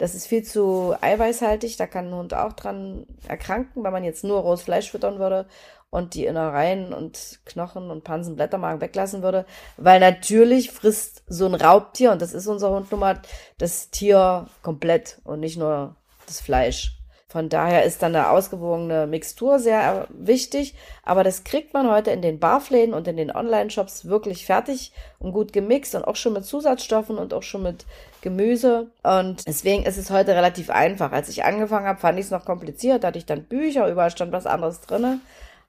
Das 0.00 0.14
ist 0.14 0.26
viel 0.26 0.42
zu 0.42 0.94
eiweißhaltig, 0.98 1.76
da 1.76 1.86
kann 1.86 2.08
ein 2.08 2.14
Hund 2.14 2.32
auch 2.32 2.54
dran 2.54 3.04
erkranken, 3.28 3.84
wenn 3.84 3.92
man 3.92 4.02
jetzt 4.02 4.24
nur 4.24 4.40
rohes 4.40 4.62
Fleisch 4.62 4.90
füttern 4.90 5.18
würde 5.18 5.46
und 5.90 6.14
die 6.14 6.24
Innereien 6.24 6.94
und 6.94 7.40
Knochen 7.44 7.90
und 7.90 8.02
Pansen, 8.02 8.34
Blättermagen 8.34 8.80
weglassen 8.80 9.22
würde. 9.22 9.44
Weil 9.76 10.00
natürlich 10.00 10.70
frisst 10.70 11.22
so 11.26 11.44
ein 11.44 11.54
Raubtier, 11.54 12.12
und 12.12 12.22
das 12.22 12.32
ist 12.32 12.46
unser 12.46 12.70
Hund 12.70 12.90
nun 12.90 13.00
mal, 13.00 13.20
das 13.58 13.90
Tier 13.90 14.46
komplett 14.62 15.20
und 15.24 15.40
nicht 15.40 15.58
nur 15.58 15.96
das 16.26 16.40
Fleisch. 16.40 16.99
Von 17.30 17.48
daher 17.48 17.84
ist 17.84 18.02
dann 18.02 18.16
eine 18.16 18.28
ausgewogene 18.30 19.06
Mixtur 19.06 19.60
sehr 19.60 20.08
wichtig, 20.08 20.74
aber 21.04 21.22
das 21.22 21.44
kriegt 21.44 21.72
man 21.72 21.88
heute 21.88 22.10
in 22.10 22.22
den 22.22 22.40
Barfläden 22.40 22.92
und 22.92 23.06
in 23.06 23.16
den 23.16 23.30
Online-Shops 23.30 24.06
wirklich 24.06 24.46
fertig 24.46 24.92
und 25.20 25.30
gut 25.30 25.52
gemixt 25.52 25.94
und 25.94 26.04
auch 26.04 26.16
schon 26.16 26.32
mit 26.32 26.44
Zusatzstoffen 26.44 27.18
und 27.18 27.32
auch 27.32 27.44
schon 27.44 27.62
mit 27.62 27.86
Gemüse. 28.20 28.90
Und 29.04 29.46
deswegen 29.46 29.84
ist 29.84 29.96
es 29.96 30.10
heute 30.10 30.34
relativ 30.34 30.70
einfach. 30.70 31.12
Als 31.12 31.28
ich 31.28 31.44
angefangen 31.44 31.86
habe, 31.86 32.00
fand 32.00 32.18
ich 32.18 32.24
es 32.24 32.30
noch 32.32 32.44
kompliziert, 32.44 33.04
da 33.04 33.08
hatte 33.08 33.18
ich 33.18 33.26
dann 33.26 33.44
Bücher, 33.44 33.88
überall 33.88 34.10
stand 34.10 34.32
was 34.32 34.46
anderes 34.46 34.80
drinne, 34.80 35.20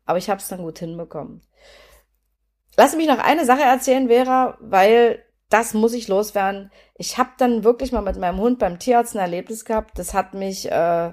aber 0.08 0.18
ich 0.18 0.32
habe 0.32 0.42
es 0.42 0.48
dann 0.48 0.64
gut 0.64 0.80
hinbekommen. 0.80 1.44
Lass 2.76 2.96
mich 2.96 3.08
noch 3.08 3.20
eine 3.20 3.46
Sache 3.46 3.62
erzählen, 3.62 4.08
Vera, 4.08 4.58
weil 4.62 5.24
das 5.52 5.76
muss 5.76 5.94
ich 5.94 6.08
loswerden. 6.08 6.72
Ich 6.96 7.20
habe 7.20 7.30
dann 7.38 7.64
wirklich 7.64 7.92
mal 7.92 8.02
mit 8.02 8.18
meinem 8.18 8.40
Hund 8.40 8.58
beim 8.58 8.80
Tierarzt 8.80 9.16
ein 9.16 9.20
Erlebnis 9.20 9.64
gehabt. 9.64 10.00
Das 10.00 10.16
hat 10.16 10.34
mich 10.34 10.72
äh, 10.72 11.12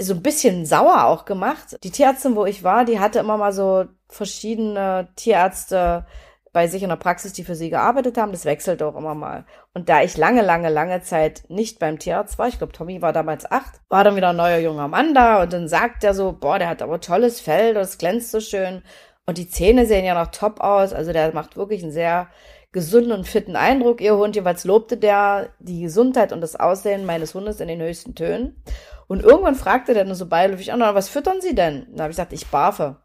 so 0.00 0.14
ein 0.14 0.22
bisschen 0.22 0.66
sauer 0.66 1.04
auch 1.04 1.24
gemacht. 1.24 1.76
Die 1.82 1.90
Tierärztin, 1.90 2.36
wo 2.36 2.44
ich 2.46 2.64
war, 2.64 2.84
die 2.84 2.98
hatte 2.98 3.18
immer 3.18 3.36
mal 3.36 3.52
so 3.52 3.84
verschiedene 4.08 5.08
Tierärzte 5.16 6.06
bei 6.52 6.66
sich 6.66 6.82
in 6.82 6.90
der 6.90 6.96
Praxis, 6.96 7.32
die 7.32 7.44
für 7.44 7.54
sie 7.54 7.70
gearbeitet 7.70 8.18
haben. 8.18 8.32
Das 8.32 8.44
wechselt 8.44 8.82
auch 8.82 8.96
immer 8.96 9.14
mal. 9.14 9.46
Und 9.72 9.88
da 9.88 10.02
ich 10.02 10.16
lange, 10.16 10.42
lange, 10.42 10.68
lange 10.68 11.00
Zeit 11.00 11.44
nicht 11.48 11.78
beim 11.78 11.98
Tierarzt 11.98 12.38
war, 12.38 12.48
ich 12.48 12.58
glaube, 12.58 12.74
Tommy 12.74 13.00
war 13.00 13.12
damals 13.12 13.50
acht, 13.50 13.80
war 13.88 14.04
dann 14.04 14.16
wieder 14.16 14.30
ein 14.30 14.36
neuer 14.36 14.58
junger 14.58 14.88
Mann 14.88 15.14
da 15.14 15.42
und 15.42 15.52
dann 15.52 15.68
sagt 15.68 16.04
er 16.04 16.12
so, 16.12 16.32
boah, 16.32 16.58
der 16.58 16.68
hat 16.68 16.82
aber 16.82 17.00
tolles 17.00 17.40
Fell, 17.40 17.72
das 17.72 17.96
glänzt 17.96 18.30
so 18.30 18.40
schön 18.40 18.82
und 19.24 19.38
die 19.38 19.48
Zähne 19.48 19.86
sehen 19.86 20.04
ja 20.04 20.14
noch 20.14 20.30
top 20.30 20.60
aus. 20.60 20.92
Also 20.92 21.12
der 21.12 21.32
macht 21.32 21.56
wirklich 21.56 21.82
einen 21.82 21.92
sehr 21.92 22.28
gesunden 22.72 23.12
und 23.12 23.28
fitten 23.28 23.56
Eindruck. 23.56 24.00
Ihr 24.00 24.16
Hund 24.16 24.34
jeweils 24.34 24.64
lobte 24.64 24.96
der 24.96 25.50
die 25.60 25.82
Gesundheit 25.82 26.32
und 26.32 26.40
das 26.40 26.56
Aussehen 26.56 27.06
meines 27.06 27.34
Hundes 27.34 27.60
in 27.60 27.68
den 27.68 27.80
höchsten 27.80 28.14
Tönen. 28.14 28.62
Und 29.12 29.22
irgendwann 29.22 29.56
fragte 29.56 29.92
der 29.92 30.06
nur 30.06 30.14
so 30.14 30.24
beiläufig 30.24 30.72
an, 30.72 30.80
was 30.80 31.10
füttern 31.10 31.42
Sie 31.42 31.54
denn? 31.54 31.86
Dann 31.90 32.00
habe 32.00 32.10
ich 32.12 32.16
gesagt, 32.16 32.32
ich 32.32 32.46
barfe. 32.46 32.96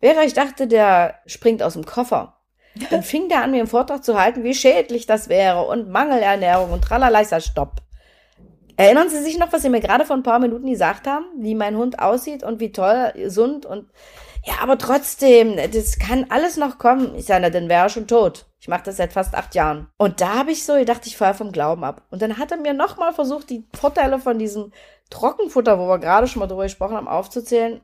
Wäre 0.00 0.24
ich 0.24 0.34
dachte, 0.34 0.66
der 0.66 1.20
springt 1.24 1.62
aus 1.62 1.74
dem 1.74 1.86
Koffer. 1.86 2.40
Dann 2.90 3.04
fing 3.04 3.28
der 3.28 3.42
an, 3.42 3.52
mir 3.52 3.58
einen 3.58 3.68
Vortrag 3.68 4.02
zu 4.02 4.20
halten, 4.20 4.42
wie 4.42 4.54
schädlich 4.54 5.06
das 5.06 5.28
wäre 5.28 5.62
und 5.66 5.88
Mangelernährung 5.88 6.72
und 6.72 6.82
tralala. 6.82 7.22
Stopp. 7.40 7.76
Erinnern 8.76 9.08
Sie 9.08 9.22
sich 9.22 9.38
noch, 9.38 9.52
was 9.52 9.62
Sie 9.62 9.68
mir 9.68 9.78
gerade 9.78 10.04
vor 10.04 10.16
ein 10.16 10.24
paar 10.24 10.40
Minuten 10.40 10.68
gesagt 10.68 11.06
haben? 11.06 11.26
Wie 11.38 11.54
mein 11.54 11.76
Hund 11.76 12.00
aussieht 12.00 12.42
und 12.42 12.58
wie 12.58 12.72
toll, 12.72 13.12
gesund 13.14 13.64
und 13.66 13.88
ja, 14.44 14.54
aber 14.62 14.78
trotzdem, 14.78 15.56
das 15.72 15.98
kann 15.98 16.26
alles 16.30 16.56
noch 16.56 16.78
kommen. 16.78 17.14
Ich 17.14 17.26
sage, 17.26 17.42
na, 17.42 17.50
dann 17.50 17.68
wäre 17.68 17.84
er 17.84 17.88
schon 17.88 18.06
tot. 18.06 18.46
Ich 18.58 18.68
mache 18.68 18.82
das 18.84 18.96
seit 18.96 19.12
fast 19.12 19.34
acht 19.34 19.54
Jahren. 19.54 19.88
Und 19.98 20.20
da 20.20 20.34
habe 20.34 20.52
ich 20.52 20.64
so 20.64 20.74
gedacht, 20.74 21.06
ich 21.06 21.16
falle 21.16 21.34
vom 21.34 21.52
Glauben 21.52 21.84
ab. 21.84 22.02
Und 22.10 22.22
dann 22.22 22.38
hat 22.38 22.50
er 22.50 22.58
mir 22.58 22.74
nochmal 22.74 23.12
versucht, 23.12 23.50
die 23.50 23.66
Vorteile 23.78 24.18
von 24.18 24.38
diesem 24.38 24.72
Trockenfutter, 25.10 25.78
wo 25.78 25.88
wir 25.88 25.98
gerade 25.98 26.26
schon 26.26 26.40
mal 26.40 26.46
drüber 26.46 26.64
gesprochen 26.64 26.96
haben, 26.96 27.08
aufzuzählen. 27.08 27.80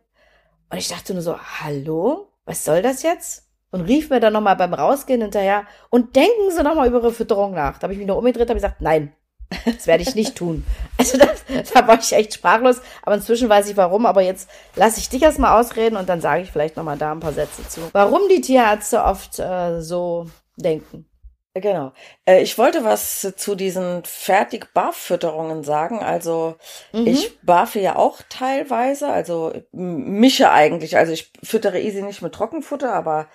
Und 0.71 0.79
ich 0.79 0.89
dachte 0.89 1.13
nur 1.13 1.23
so, 1.23 1.39
hallo? 1.39 2.29
Was 2.45 2.65
soll 2.65 2.83
das 2.83 3.03
jetzt? 3.03 3.49
Und 3.71 3.83
rief 3.83 4.11
mir 4.11 4.21
dann 4.21 4.33
nochmal 4.33 4.57
beim 4.57 4.73
Rausgehen 4.73 5.21
hinterher, 5.21 5.65
und 5.91 6.17
denken 6.17 6.51
Sie 6.51 6.63
nochmal 6.63 6.89
über 6.89 6.99
Ihre 6.99 7.13
Fütterung 7.13 7.53
nach. 7.53 7.79
Da 7.79 7.85
habe 7.85 7.93
ich 7.93 7.99
mich 7.99 8.07
noch 8.07 8.17
umgedreht, 8.17 8.49
habe 8.49 8.55
gesagt, 8.55 8.81
nein, 8.81 9.13
das 9.65 9.87
werde 9.87 10.03
ich 10.03 10.15
nicht 10.15 10.37
tun. 10.37 10.65
Also 10.99 11.19
das, 11.19 11.45
da 11.73 11.87
war 11.87 11.99
ich 11.99 12.13
echt 12.13 12.35
sprachlos, 12.35 12.81
aber 13.03 13.17
inzwischen 13.17 13.49
weiß 13.49 13.69
ich 13.69 13.77
warum. 13.77 14.07
Aber 14.07 14.23
jetzt 14.23 14.49
lasse 14.75 14.99
ich 15.01 15.09
dich 15.09 15.23
erstmal 15.23 15.61
ausreden 15.61 15.97
und 15.97 16.09
dann 16.09 16.21
sage 16.21 16.43
ich 16.43 16.51
vielleicht 16.51 16.77
nochmal 16.77 16.99
da 16.99 17.13
ein 17.13 17.21
paar 17.21 17.33
Sätze 17.33 17.69
zu. 17.69 17.81
Warum 17.93 18.29
die 18.29 18.41
Tierärzte 18.41 19.05
oft 19.05 19.39
äh, 19.39 19.81
so 19.81 20.27
denken. 20.57 21.07
Genau. 21.61 21.93
Äh, 22.27 22.43
ich 22.43 22.59
wollte 22.59 22.85
was 22.85 23.33
zu 23.37 23.55
diesen 23.55 24.05
Fertig-Barfütterungen 24.05 25.65
sagen. 25.65 26.01
Also 26.01 26.57
mhm. 26.93 27.07
ich 27.07 27.41
barfe 27.41 27.81
ja 27.81 27.97
auch 27.97 28.21
teilweise, 28.29 29.09
also 29.09 29.55
mische 29.73 30.51
eigentlich. 30.51 30.99
Also 30.99 31.13
ich 31.13 31.33
füttere 31.43 31.81
easy 31.81 32.03
nicht 32.03 32.21
mit 32.21 32.35
Trockenfutter, 32.35 32.93
aber 32.93 33.29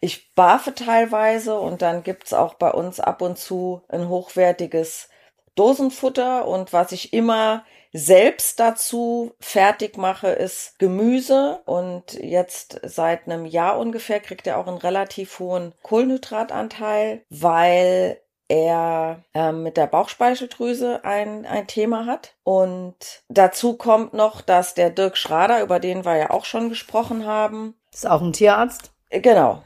ich 0.00 0.34
barfe 0.34 0.74
teilweise 0.74 1.58
und 1.58 1.82
dann 1.82 2.02
gibt's 2.02 2.32
auch 2.32 2.54
bei 2.54 2.70
uns 2.70 2.98
ab 2.98 3.20
und 3.20 3.36
zu 3.36 3.82
ein 3.88 4.08
hochwertiges 4.08 5.10
Dosenfutter 5.56 6.46
und 6.46 6.72
was 6.72 6.92
ich 6.92 7.12
immer 7.12 7.64
selbst 7.92 8.60
dazu 8.60 9.32
fertig 9.40 9.96
mache, 9.96 10.28
ist 10.28 10.78
Gemüse 10.78 11.60
und 11.64 12.12
jetzt 12.14 12.80
seit 12.82 13.26
einem 13.26 13.46
Jahr 13.46 13.78
ungefähr 13.78 14.20
kriegt 14.20 14.46
er 14.46 14.58
auch 14.58 14.66
einen 14.66 14.76
relativ 14.76 15.38
hohen 15.38 15.72
Kohlenhydratanteil, 15.82 17.22
weil 17.30 18.20
er 18.48 19.24
äh, 19.34 19.52
mit 19.52 19.76
der 19.76 19.86
Bauchspeicheldrüse 19.86 21.04
ein, 21.04 21.46
ein 21.46 21.66
Thema 21.66 22.06
hat. 22.06 22.34
Und 22.44 23.22
dazu 23.28 23.76
kommt 23.76 24.14
noch, 24.14 24.40
dass 24.40 24.74
der 24.74 24.90
Dirk 24.90 25.16
Schrader, 25.16 25.62
über 25.62 25.80
den 25.80 26.04
wir 26.04 26.16
ja 26.16 26.30
auch 26.30 26.44
schon 26.44 26.68
gesprochen 26.68 27.26
haben. 27.26 27.74
Ist 27.92 28.06
auch 28.06 28.22
ein 28.22 28.32
Tierarzt. 28.32 28.92
Genau. 29.10 29.62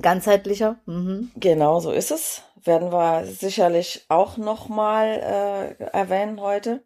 Ganzheitlicher. 0.00 0.78
Mhm. 0.86 1.30
Genau, 1.36 1.80
so 1.80 1.90
ist 1.90 2.10
es. 2.10 2.42
Werden 2.62 2.92
wir 2.92 3.24
sicherlich 3.26 4.04
auch 4.08 4.36
nochmal 4.36 5.76
äh, 5.80 5.84
erwähnen 5.92 6.40
heute 6.40 6.82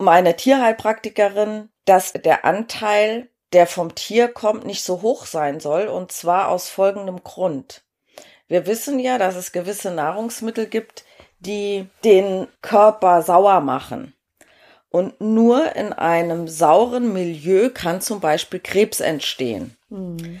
meine 0.00 0.34
Tierheilpraktikerin, 0.34 1.68
dass 1.84 2.12
der 2.12 2.44
Anteil, 2.44 3.28
der 3.52 3.66
vom 3.66 3.94
Tier 3.94 4.28
kommt, 4.28 4.64
nicht 4.64 4.82
so 4.82 5.02
hoch 5.02 5.26
sein 5.26 5.60
soll. 5.60 5.86
Und 5.86 6.10
zwar 6.10 6.48
aus 6.48 6.68
folgendem 6.68 7.22
Grund. 7.22 7.82
Wir 8.48 8.66
wissen 8.66 8.98
ja, 8.98 9.18
dass 9.18 9.36
es 9.36 9.52
gewisse 9.52 9.90
Nahrungsmittel 9.92 10.66
gibt, 10.66 11.04
die 11.38 11.86
den 12.04 12.48
Körper 12.62 13.22
sauer 13.22 13.60
machen. 13.60 14.14
Und 14.88 15.20
nur 15.20 15.76
in 15.76 15.92
einem 15.92 16.48
sauren 16.48 17.12
Milieu 17.12 17.70
kann 17.70 18.00
zum 18.00 18.20
Beispiel 18.20 18.58
Krebs 18.58 18.98
entstehen. 18.98 19.76
Mhm. 19.88 20.40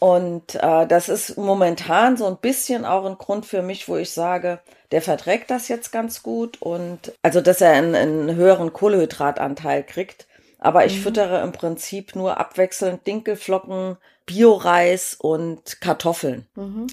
Und 0.00 0.54
äh, 0.54 0.86
das 0.86 1.08
ist 1.08 1.36
momentan 1.36 2.16
so 2.16 2.26
ein 2.26 2.36
bisschen 2.36 2.84
auch 2.84 3.04
ein 3.04 3.18
Grund 3.18 3.46
für 3.46 3.62
mich, 3.62 3.88
wo 3.88 3.96
ich 3.96 4.12
sage, 4.12 4.60
der 4.92 5.02
verträgt 5.02 5.50
das 5.50 5.68
jetzt 5.68 5.90
ganz 5.90 6.22
gut 6.22 6.62
und 6.62 7.12
also, 7.22 7.40
dass 7.40 7.60
er 7.60 7.72
einen, 7.72 7.94
einen 7.94 8.36
höheren 8.36 8.72
Kohlehydratanteil 8.72 9.82
kriegt. 9.82 10.28
Aber 10.60 10.86
ich 10.86 10.96
mhm. 10.98 11.02
füttere 11.02 11.42
im 11.42 11.52
Prinzip 11.52 12.14
nur 12.14 12.38
abwechselnd 12.38 13.06
Dinkelflocken, 13.06 13.96
Bioreis 14.26 15.14
und 15.14 15.80
Kartoffeln. 15.80 16.46
Mhm. 16.54 16.86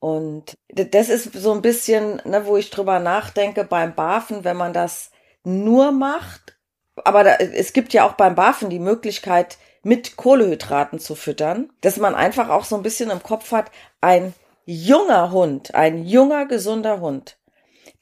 Und 0.00 0.54
das 0.68 1.08
ist 1.08 1.32
so 1.32 1.52
ein 1.52 1.62
bisschen, 1.62 2.20
ne, 2.24 2.46
wo 2.46 2.56
ich 2.56 2.70
drüber 2.70 2.98
nachdenke 2.98 3.62
beim 3.62 3.94
Barfen, 3.94 4.42
wenn 4.42 4.56
man 4.56 4.72
das 4.72 5.12
nur 5.44 5.92
macht. 5.92 6.58
Aber 7.04 7.22
da, 7.22 7.36
es 7.36 7.72
gibt 7.72 7.92
ja 7.92 8.04
auch 8.04 8.14
beim 8.14 8.34
Barfen 8.34 8.68
die 8.68 8.80
Möglichkeit, 8.80 9.58
mit 9.82 10.16
Kohlehydraten 10.16 10.98
zu 10.98 11.14
füttern, 11.14 11.70
dass 11.80 11.96
man 11.96 12.14
einfach 12.14 12.48
auch 12.48 12.64
so 12.64 12.76
ein 12.76 12.82
bisschen 12.82 13.10
im 13.10 13.22
Kopf 13.22 13.52
hat, 13.52 13.70
ein 14.00 14.34
junger 14.64 15.32
Hund, 15.32 15.74
ein 15.74 16.04
junger, 16.04 16.46
gesunder 16.46 17.00
Hund, 17.00 17.36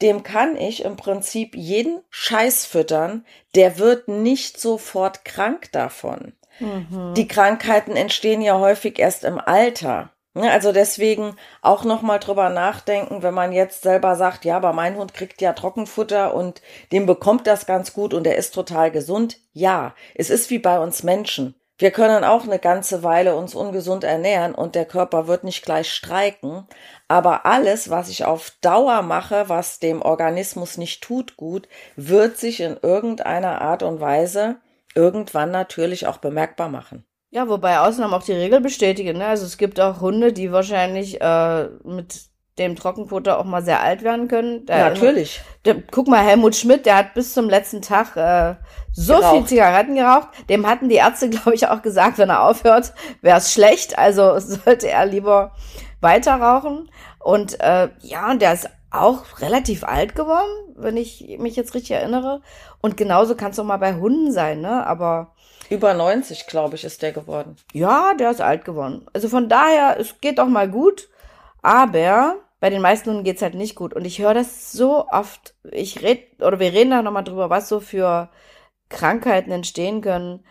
dem 0.02 0.22
kann 0.22 0.56
ich 0.56 0.84
im 0.84 0.96
Prinzip 0.96 1.54
jeden 1.54 2.00
Scheiß 2.10 2.66
füttern, 2.66 3.24
der 3.54 3.78
wird 3.78 4.08
nicht 4.08 4.60
sofort 4.60 5.24
krank 5.24 5.72
davon. 5.72 6.32
Mhm. 6.58 7.14
Die 7.14 7.28
Krankheiten 7.28 7.96
entstehen 7.96 8.42
ja 8.42 8.58
häufig 8.58 8.98
erst 8.98 9.24
im 9.24 9.38
Alter. 9.38 10.10
Ne, 10.32 10.48
also 10.48 10.70
deswegen 10.70 11.34
auch 11.60 11.82
nochmal 11.82 12.20
drüber 12.20 12.50
nachdenken, 12.50 13.24
wenn 13.24 13.34
man 13.34 13.50
jetzt 13.50 13.82
selber 13.82 14.14
sagt, 14.14 14.44
ja, 14.44 14.56
aber 14.56 14.72
mein 14.72 14.96
Hund 14.96 15.12
kriegt 15.12 15.42
ja 15.42 15.52
Trockenfutter 15.52 16.34
und 16.34 16.62
dem 16.92 17.04
bekommt 17.04 17.48
das 17.48 17.66
ganz 17.66 17.92
gut 17.92 18.14
und 18.14 18.28
er 18.28 18.36
ist 18.36 18.54
total 18.54 18.92
gesund. 18.92 19.38
Ja, 19.52 19.92
es 20.14 20.30
ist 20.30 20.48
wie 20.50 20.60
bei 20.60 20.78
uns 20.78 21.02
Menschen. 21.02 21.59
Wir 21.80 21.92
können 21.92 22.24
auch 22.24 22.44
eine 22.44 22.58
ganze 22.58 23.02
Weile 23.02 23.34
uns 23.34 23.54
ungesund 23.54 24.04
ernähren 24.04 24.54
und 24.54 24.74
der 24.74 24.84
Körper 24.84 25.26
wird 25.26 25.44
nicht 25.44 25.64
gleich 25.64 25.90
streiken. 25.90 26.68
Aber 27.08 27.46
alles, 27.46 27.88
was 27.88 28.10
ich 28.10 28.26
auf 28.26 28.52
Dauer 28.60 29.00
mache, 29.00 29.48
was 29.48 29.78
dem 29.78 30.02
Organismus 30.02 30.76
nicht 30.76 31.02
tut 31.02 31.38
gut, 31.38 31.68
wird 31.96 32.36
sich 32.36 32.60
in 32.60 32.76
irgendeiner 32.82 33.62
Art 33.62 33.82
und 33.82 33.98
Weise 33.98 34.56
irgendwann 34.94 35.52
natürlich 35.52 36.06
auch 36.06 36.18
bemerkbar 36.18 36.68
machen. 36.68 37.06
Ja, 37.30 37.48
wobei 37.48 37.78
Ausnahmen 37.78 38.12
auch 38.12 38.24
die 38.24 38.32
Regel 38.32 38.60
bestätigen. 38.60 39.16
Ne? 39.16 39.26
Also 39.28 39.46
es 39.46 39.56
gibt 39.56 39.80
auch 39.80 40.02
Hunde, 40.02 40.34
die 40.34 40.52
wahrscheinlich 40.52 41.18
äh, 41.22 41.64
mit 41.82 42.29
dem 42.58 42.76
Trockenfutter 42.76 43.38
auch 43.38 43.44
mal 43.44 43.62
sehr 43.62 43.80
alt 43.80 44.02
werden 44.02 44.28
können. 44.28 44.66
Der, 44.66 44.90
Natürlich. 44.90 45.40
Der, 45.64 45.76
guck 45.90 46.08
mal, 46.08 46.24
Helmut 46.24 46.56
Schmidt, 46.56 46.84
der 46.86 46.96
hat 46.96 47.14
bis 47.14 47.32
zum 47.32 47.48
letzten 47.48 47.80
Tag 47.80 48.16
äh, 48.16 48.56
so 48.92 49.16
geraucht. 49.16 49.36
viel 49.36 49.46
Zigaretten 49.46 49.94
geraucht. 49.94 50.28
Dem 50.48 50.66
hatten 50.66 50.88
die 50.88 50.96
Ärzte, 50.96 51.30
glaube 51.30 51.54
ich, 51.54 51.68
auch 51.68 51.82
gesagt, 51.82 52.18
wenn 52.18 52.30
er 52.30 52.42
aufhört, 52.42 52.92
wäre 53.22 53.38
es 53.38 53.52
schlecht. 53.52 53.98
Also 53.98 54.38
sollte 54.38 54.88
er 54.88 55.06
lieber 55.06 55.52
weiter 56.00 56.34
rauchen. 56.34 56.90
Und 57.18 57.60
äh, 57.60 57.88
ja, 58.00 58.34
der 58.34 58.52
ist 58.54 58.68
auch 58.90 59.40
relativ 59.40 59.84
alt 59.84 60.14
geworden, 60.14 60.50
wenn 60.76 60.96
ich 60.96 61.36
mich 61.38 61.56
jetzt 61.56 61.74
richtig 61.74 61.92
erinnere. 61.92 62.42
Und 62.80 62.96
genauso 62.96 63.36
kann 63.36 63.52
es 63.52 63.58
auch 63.58 63.64
mal 63.64 63.76
bei 63.76 63.94
Hunden 63.94 64.32
sein, 64.32 64.60
ne? 64.60 64.86
Aber 64.86 65.34
über 65.68 65.94
90, 65.94 66.48
glaube 66.48 66.74
ich, 66.74 66.84
ist 66.84 67.00
der 67.00 67.12
geworden. 67.12 67.56
Ja, 67.72 68.14
der 68.14 68.32
ist 68.32 68.40
alt 68.40 68.64
geworden. 68.64 69.06
Also 69.12 69.28
von 69.28 69.48
daher, 69.48 69.98
es 70.00 70.20
geht 70.20 70.40
auch 70.40 70.48
mal 70.48 70.68
gut. 70.68 71.08
Aber 71.62 72.36
bei 72.60 72.70
den 72.70 72.82
meisten 72.82 73.10
Hunden 73.10 73.24
geht's 73.24 73.42
halt 73.42 73.54
nicht 73.54 73.74
gut. 73.74 73.94
Und 73.94 74.04
ich 74.04 74.20
höre 74.20 74.34
das 74.34 74.72
so 74.72 75.06
oft. 75.08 75.54
Ich 75.70 76.02
red, 76.02 76.42
oder 76.42 76.58
wir 76.60 76.72
reden 76.72 76.90
da 76.90 77.02
nochmal 77.02 77.24
drüber, 77.24 77.50
was 77.50 77.68
so 77.68 77.80
für 77.80 78.28
Krankheiten 78.88 79.50
entstehen 79.50 80.00
können 80.00 80.44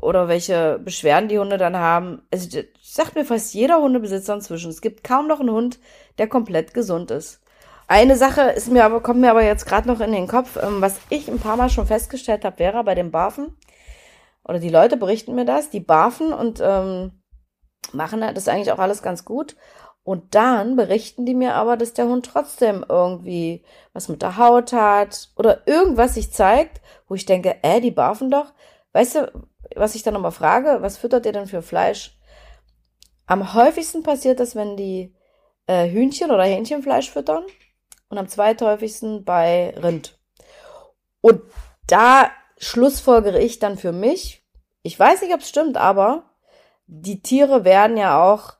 oder 0.00 0.28
welche 0.28 0.78
Beschwerden 0.78 1.28
die 1.28 1.38
Hunde 1.38 1.58
dann 1.58 1.76
haben. 1.76 2.22
Also, 2.32 2.60
sagt 2.80 3.14
mir 3.14 3.24
fast 3.24 3.54
jeder 3.54 3.80
Hundebesitzer 3.80 4.34
inzwischen. 4.34 4.70
Es 4.70 4.80
gibt 4.80 5.04
kaum 5.04 5.26
noch 5.26 5.40
einen 5.40 5.50
Hund, 5.50 5.78
der 6.18 6.28
komplett 6.28 6.74
gesund 6.74 7.10
ist. 7.10 7.40
Eine 7.88 8.16
Sache 8.16 8.42
ist 8.42 8.70
mir 8.70 8.84
aber, 8.84 9.02
kommt 9.02 9.20
mir 9.20 9.30
aber 9.30 9.44
jetzt 9.44 9.66
gerade 9.66 9.88
noch 9.88 10.00
in 10.00 10.12
den 10.12 10.28
Kopf, 10.28 10.56
ähm, 10.56 10.80
was 10.80 11.00
ich 11.10 11.28
ein 11.28 11.40
paar 11.40 11.56
Mal 11.56 11.68
schon 11.68 11.86
festgestellt 11.86 12.44
habe, 12.44 12.58
wäre 12.58 12.84
bei 12.84 12.94
den 12.94 13.10
Barfen 13.10 13.56
oder 14.44 14.58
die 14.58 14.68
Leute 14.68 14.96
berichten 14.96 15.34
mir 15.34 15.44
das, 15.44 15.70
die 15.70 15.80
barfen 15.80 16.32
und 16.32 16.60
ähm, 16.62 17.22
machen 17.92 18.20
das 18.20 18.48
eigentlich 18.48 18.72
auch 18.72 18.78
alles 18.78 19.02
ganz 19.02 19.24
gut. 19.24 19.56
Und 20.04 20.34
dann 20.34 20.74
berichten 20.74 21.26
die 21.26 21.34
mir 21.34 21.54
aber, 21.54 21.76
dass 21.76 21.92
der 21.92 22.06
Hund 22.06 22.26
trotzdem 22.26 22.84
irgendwie 22.88 23.62
was 23.92 24.08
mit 24.08 24.22
der 24.22 24.36
Haut 24.36 24.72
hat 24.72 25.30
oder 25.36 25.66
irgendwas 25.66 26.14
sich 26.14 26.32
zeigt, 26.32 26.80
wo 27.06 27.14
ich 27.14 27.24
denke, 27.24 27.56
äh, 27.62 27.80
die 27.80 27.92
barfen 27.92 28.30
doch. 28.30 28.52
Weißt 28.92 29.14
du, 29.14 29.32
was 29.76 29.94
ich 29.94 30.02
dann 30.02 30.14
nochmal 30.14 30.32
frage, 30.32 30.78
was 30.80 30.98
füttert 30.98 31.24
ihr 31.24 31.32
denn 31.32 31.46
für 31.46 31.62
Fleisch? 31.62 32.18
Am 33.26 33.54
häufigsten 33.54 34.02
passiert 34.02 34.40
das, 34.40 34.56
wenn 34.56 34.76
die 34.76 35.14
äh, 35.66 35.88
Hühnchen 35.88 36.32
oder 36.32 36.44
Hähnchenfleisch 36.44 37.10
füttern 37.10 37.44
und 38.08 38.18
am 38.18 38.28
zweithäufigsten 38.28 39.24
bei 39.24 39.72
Rind. 39.80 40.18
Und 41.20 41.42
da 41.86 42.30
schlussfolgere 42.58 43.40
ich 43.40 43.60
dann 43.60 43.78
für 43.78 43.92
mich, 43.92 44.44
ich 44.82 44.98
weiß 44.98 45.22
nicht, 45.22 45.32
ob 45.32 45.40
es 45.40 45.48
stimmt, 45.48 45.76
aber 45.76 46.24
die 46.86 47.22
Tiere 47.22 47.64
werden 47.64 47.96
ja 47.96 48.22
auch 48.22 48.54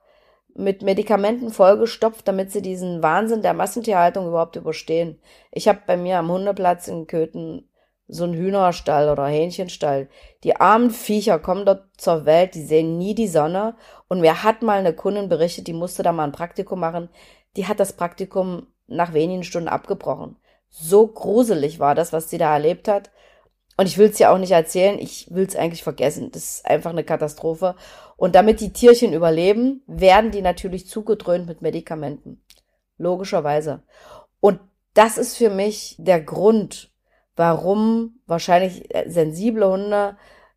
mit 0.54 0.82
Medikamenten 0.82 1.50
vollgestopft, 1.50 2.26
damit 2.28 2.50
sie 2.50 2.62
diesen 2.62 3.02
Wahnsinn 3.02 3.42
der 3.42 3.54
Massentierhaltung 3.54 4.26
überhaupt 4.26 4.56
überstehen. 4.56 5.18
Ich 5.50 5.68
habe 5.68 5.80
bei 5.86 5.96
mir 5.96 6.18
am 6.18 6.30
Hundeplatz 6.30 6.88
in 6.88 7.06
Köthen 7.06 7.68
so 8.08 8.24
einen 8.24 8.34
Hühnerstall 8.34 9.08
oder 9.08 9.26
Hähnchenstall. 9.26 10.08
Die 10.44 10.56
armen 10.56 10.90
Viecher 10.90 11.38
kommen 11.38 11.64
dort 11.64 11.84
zur 11.96 12.26
Welt, 12.26 12.54
die 12.54 12.62
sehen 12.62 12.98
nie 12.98 13.14
die 13.14 13.28
Sonne. 13.28 13.74
Und 14.08 14.20
mir 14.20 14.42
hat 14.42 14.62
mal 14.62 14.78
eine 14.78 14.92
Kundin 14.92 15.28
berichtet, 15.28 15.66
die 15.66 15.72
musste 15.72 16.02
da 16.02 16.12
mal 16.12 16.24
ein 16.24 16.32
Praktikum 16.32 16.80
machen. 16.80 17.08
Die 17.56 17.66
hat 17.66 17.80
das 17.80 17.94
Praktikum 17.94 18.66
nach 18.86 19.14
wenigen 19.14 19.44
Stunden 19.44 19.68
abgebrochen. 19.68 20.36
So 20.68 21.06
gruselig 21.06 21.80
war 21.80 21.94
das, 21.94 22.12
was 22.12 22.28
sie 22.28 22.38
da 22.38 22.52
erlebt 22.52 22.88
hat. 22.88 23.10
Und 23.82 23.88
ich 23.88 23.98
will 23.98 24.10
es 24.10 24.20
ja 24.20 24.32
auch 24.32 24.38
nicht 24.38 24.52
erzählen, 24.52 24.96
ich 25.00 25.26
will 25.34 25.44
es 25.44 25.56
eigentlich 25.56 25.82
vergessen. 25.82 26.30
Das 26.30 26.44
ist 26.44 26.66
einfach 26.66 26.90
eine 26.90 27.02
Katastrophe. 27.02 27.74
Und 28.16 28.36
damit 28.36 28.60
die 28.60 28.72
Tierchen 28.72 29.12
überleben, 29.12 29.82
werden 29.88 30.30
die 30.30 30.40
natürlich 30.40 30.86
zugedröhnt 30.86 31.48
mit 31.48 31.62
Medikamenten. 31.62 32.40
Logischerweise. 32.96 33.82
Und 34.38 34.60
das 34.94 35.18
ist 35.18 35.36
für 35.36 35.50
mich 35.50 35.96
der 35.98 36.20
Grund, 36.20 36.92
warum 37.34 38.20
wahrscheinlich 38.28 38.94
äh, 38.94 39.10
sensible 39.10 39.66
Hunde 39.66 40.16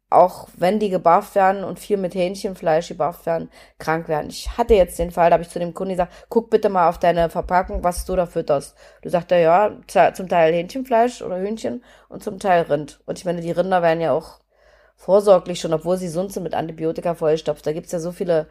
auch 0.10 0.48
wenn 0.56 0.80
die 0.80 0.90
gebufft 0.90 1.36
werden 1.36 1.64
und 1.64 1.80
viel 1.80 1.98
mit 1.98 2.16
Hähnchenfleisch 2.16 2.90
gebufft 2.90 3.26
werden, 3.26 3.50
krank 3.80 4.08
werden. 4.08 4.30
Ich 4.30 4.58
hatte 4.58 4.76
jetzt 4.76 5.00
den 5.00 5.12
Fall, 5.12 5.30
da 5.30 5.34
habe 5.34 5.44
ich 5.44 5.50
zu 5.50 5.60
dem 5.60 5.74
Kunden 5.74 5.94
gesagt, 5.94 6.14
guck 6.30 6.50
bitte 6.50 6.70
mal 6.70 6.90
auf 6.90 7.00
deine 7.00 7.30
Verpackung, 7.30 7.84
was 7.84 8.06
du 8.06 8.16
da 8.16 8.26
fütterst. 8.26 8.76
Du 9.02 9.10
sagst 9.10 9.32
ja, 9.32 9.72
zum 10.14 10.30
Teil 10.30 10.54
Hähnchenfleisch 10.54 11.22
oder 11.22 11.40
Hühnchen 11.40 11.84
und 12.08 12.24
zum 12.24 12.40
Teil 12.40 12.64
Rind. 12.64 13.02
Und 13.06 13.18
ich 13.18 13.26
meine, 13.26 13.42
die 13.42 13.52
Rinder 13.52 13.82
werden 13.82 14.00
ja 14.00 14.12
auch 14.12 14.40
vorsorglich 14.96 15.60
schon, 15.60 15.74
obwohl 15.74 15.98
sie 15.98 16.08
sonst 16.08 16.40
mit 16.40 16.54
Antibiotika 16.54 17.16
vollstopft. 17.16 17.66
Da 17.66 17.74
gibt's 17.74 17.92
ja 17.92 18.00
so 18.00 18.12
viele 18.12 18.48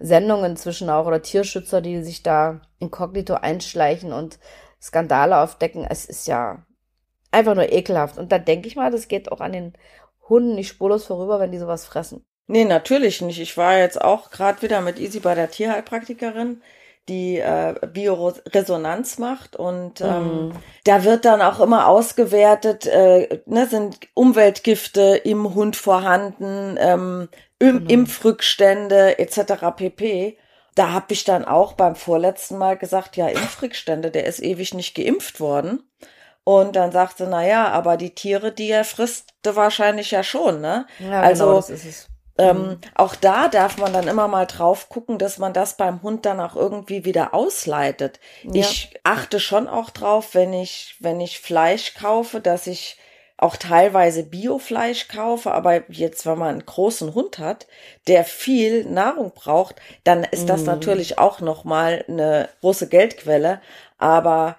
Sendungen 0.00 0.52
inzwischen 0.52 0.90
auch 0.90 1.06
oder 1.06 1.22
Tierschützer, 1.22 1.80
die 1.80 2.02
sich 2.02 2.22
da 2.22 2.60
inkognito 2.78 3.34
einschleichen 3.34 4.12
und 4.12 4.38
Skandale 4.82 5.38
aufdecken. 5.38 5.86
Es 5.88 6.04
ist 6.04 6.26
ja 6.26 6.64
einfach 7.30 7.54
nur 7.54 7.70
ekelhaft. 7.70 8.18
Und 8.18 8.32
da 8.32 8.38
denke 8.38 8.66
ich 8.66 8.76
mal, 8.76 8.90
das 8.90 9.08
geht 9.08 9.30
auch 9.30 9.40
an 9.40 9.52
den 9.52 9.72
Hunden 10.28 10.54
nicht 10.54 10.68
spurlos 10.68 11.04
vorüber, 11.04 11.40
wenn 11.40 11.52
die 11.52 11.58
sowas 11.58 11.84
fressen. 11.84 12.24
Nee, 12.48 12.64
natürlich 12.64 13.20
nicht. 13.22 13.40
Ich 13.40 13.56
war 13.56 13.78
jetzt 13.78 14.00
auch 14.00 14.30
gerade 14.30 14.62
wieder 14.62 14.80
mit 14.80 15.00
Easy 15.00 15.20
bei 15.20 15.34
der 15.34 15.50
Tierheilpraktikerin, 15.50 16.62
die 17.08 17.38
äh, 17.38 17.74
Bioresonanz 17.92 19.18
macht 19.18 19.56
und 19.56 20.00
ähm, 20.00 20.48
mm. 20.48 20.52
da 20.84 21.04
wird 21.04 21.24
dann 21.24 21.40
auch 21.40 21.60
immer 21.60 21.86
ausgewertet, 21.86 22.86
äh, 22.86 23.40
ne, 23.46 23.66
sind 23.66 23.98
Umweltgifte 24.14 25.20
im 25.24 25.54
Hund 25.54 25.76
vorhanden, 25.76 26.76
ähm, 26.80 27.28
Im 27.58 27.78
genau. 27.78 27.90
Impfrückstände 27.90 29.18
etc. 29.18 29.76
pp. 29.76 30.36
Da 30.74 30.92
habe 30.92 31.06
ich 31.12 31.24
dann 31.24 31.44
auch 31.44 31.72
beim 31.72 31.96
vorletzten 31.96 32.58
Mal 32.58 32.76
gesagt, 32.76 33.16
ja, 33.16 33.28
Impfrückstände, 33.28 34.10
der 34.10 34.26
ist 34.26 34.42
ewig 34.42 34.74
nicht 34.74 34.94
geimpft 34.94 35.40
worden. 35.40 35.82
Und 36.48 36.76
dann 36.76 36.92
sagt 36.92 37.18
sie, 37.18 37.26
na 37.26 37.44
ja, 37.44 37.66
aber 37.72 37.96
die 37.96 38.14
Tiere, 38.14 38.52
die 38.52 38.70
er 38.70 38.84
frisst, 38.84 39.34
wahrscheinlich 39.42 40.12
ja 40.12 40.22
schon, 40.22 40.60
ne? 40.60 40.86
Ja, 41.00 41.20
also, 41.20 41.46
genau, 41.46 41.56
das 41.56 41.70
ist 41.70 41.84
es. 41.84 42.08
Ähm, 42.38 42.56
mhm. 42.56 42.80
auch 42.94 43.16
da 43.16 43.48
darf 43.48 43.78
man 43.78 43.92
dann 43.92 44.06
immer 44.06 44.28
mal 44.28 44.46
drauf 44.46 44.88
gucken, 44.88 45.18
dass 45.18 45.38
man 45.38 45.52
das 45.52 45.76
beim 45.76 46.02
Hund 46.02 46.24
dann 46.24 46.38
auch 46.38 46.54
irgendwie 46.54 47.04
wieder 47.04 47.34
ausleitet. 47.34 48.20
Ja. 48.44 48.60
Ich 48.60 48.94
achte 49.02 49.40
schon 49.40 49.66
auch 49.66 49.90
drauf, 49.90 50.34
wenn 50.34 50.52
ich, 50.52 50.94
wenn 51.00 51.20
ich 51.20 51.40
Fleisch 51.40 51.94
kaufe, 51.94 52.40
dass 52.40 52.68
ich 52.68 52.96
auch 53.38 53.56
teilweise 53.56 54.22
Biofleisch 54.22 55.08
kaufe, 55.08 55.50
aber 55.50 55.90
jetzt, 55.90 56.26
wenn 56.26 56.38
man 56.38 56.50
einen 56.50 56.66
großen 56.66 57.12
Hund 57.12 57.40
hat, 57.40 57.66
der 58.06 58.22
viel 58.22 58.84
Nahrung 58.84 59.32
braucht, 59.34 59.76
dann 60.04 60.22
ist 60.22 60.48
das 60.48 60.60
mhm. 60.60 60.66
natürlich 60.66 61.18
auch 61.18 61.40
nochmal 61.40 62.04
eine 62.06 62.48
große 62.60 62.88
Geldquelle. 62.88 63.60
Aber 63.98 64.56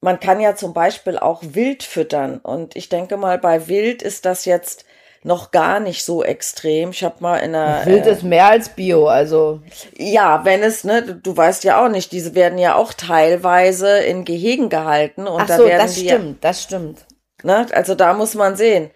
man 0.00 0.20
kann 0.20 0.40
ja 0.40 0.54
zum 0.54 0.72
Beispiel 0.72 1.18
auch 1.18 1.42
Wild 1.42 1.82
füttern. 1.82 2.38
Und 2.38 2.76
ich 2.76 2.88
denke 2.88 3.16
mal, 3.16 3.38
bei 3.38 3.68
Wild 3.68 4.02
ist 4.02 4.24
das 4.24 4.44
jetzt 4.44 4.84
noch 5.22 5.50
gar 5.50 5.80
nicht 5.80 6.04
so 6.04 6.24
extrem. 6.24 6.90
Ich 6.90 7.04
habe 7.04 7.16
mal 7.20 7.36
in 7.36 7.54
einer 7.54 7.84
Wild 7.84 8.06
äh, 8.06 8.12
ist 8.12 8.22
mehr 8.22 8.46
als 8.46 8.70
Bio, 8.70 9.06
also 9.06 9.60
ja, 9.96 10.44
wenn 10.46 10.62
es 10.62 10.82
ne, 10.82 11.02
du 11.02 11.36
weißt 11.36 11.62
ja 11.64 11.84
auch 11.84 11.90
nicht, 11.90 12.12
diese 12.12 12.34
werden 12.34 12.58
ja 12.58 12.74
auch 12.74 12.94
teilweise 12.94 13.98
in 13.98 14.24
Gehegen 14.24 14.70
gehalten 14.70 15.26
und 15.26 15.42
Ach 15.42 15.46
da 15.46 15.56
so, 15.58 15.66
werden 15.66 15.82
das 15.82 15.94
die 15.94 16.08
stimmt, 16.08 16.42
das 16.42 16.62
stimmt. 16.62 17.06
Ne, 17.42 17.66
also 17.72 17.94
da 17.94 18.14
muss 18.14 18.34
man 18.34 18.56
sehen. 18.56 18.90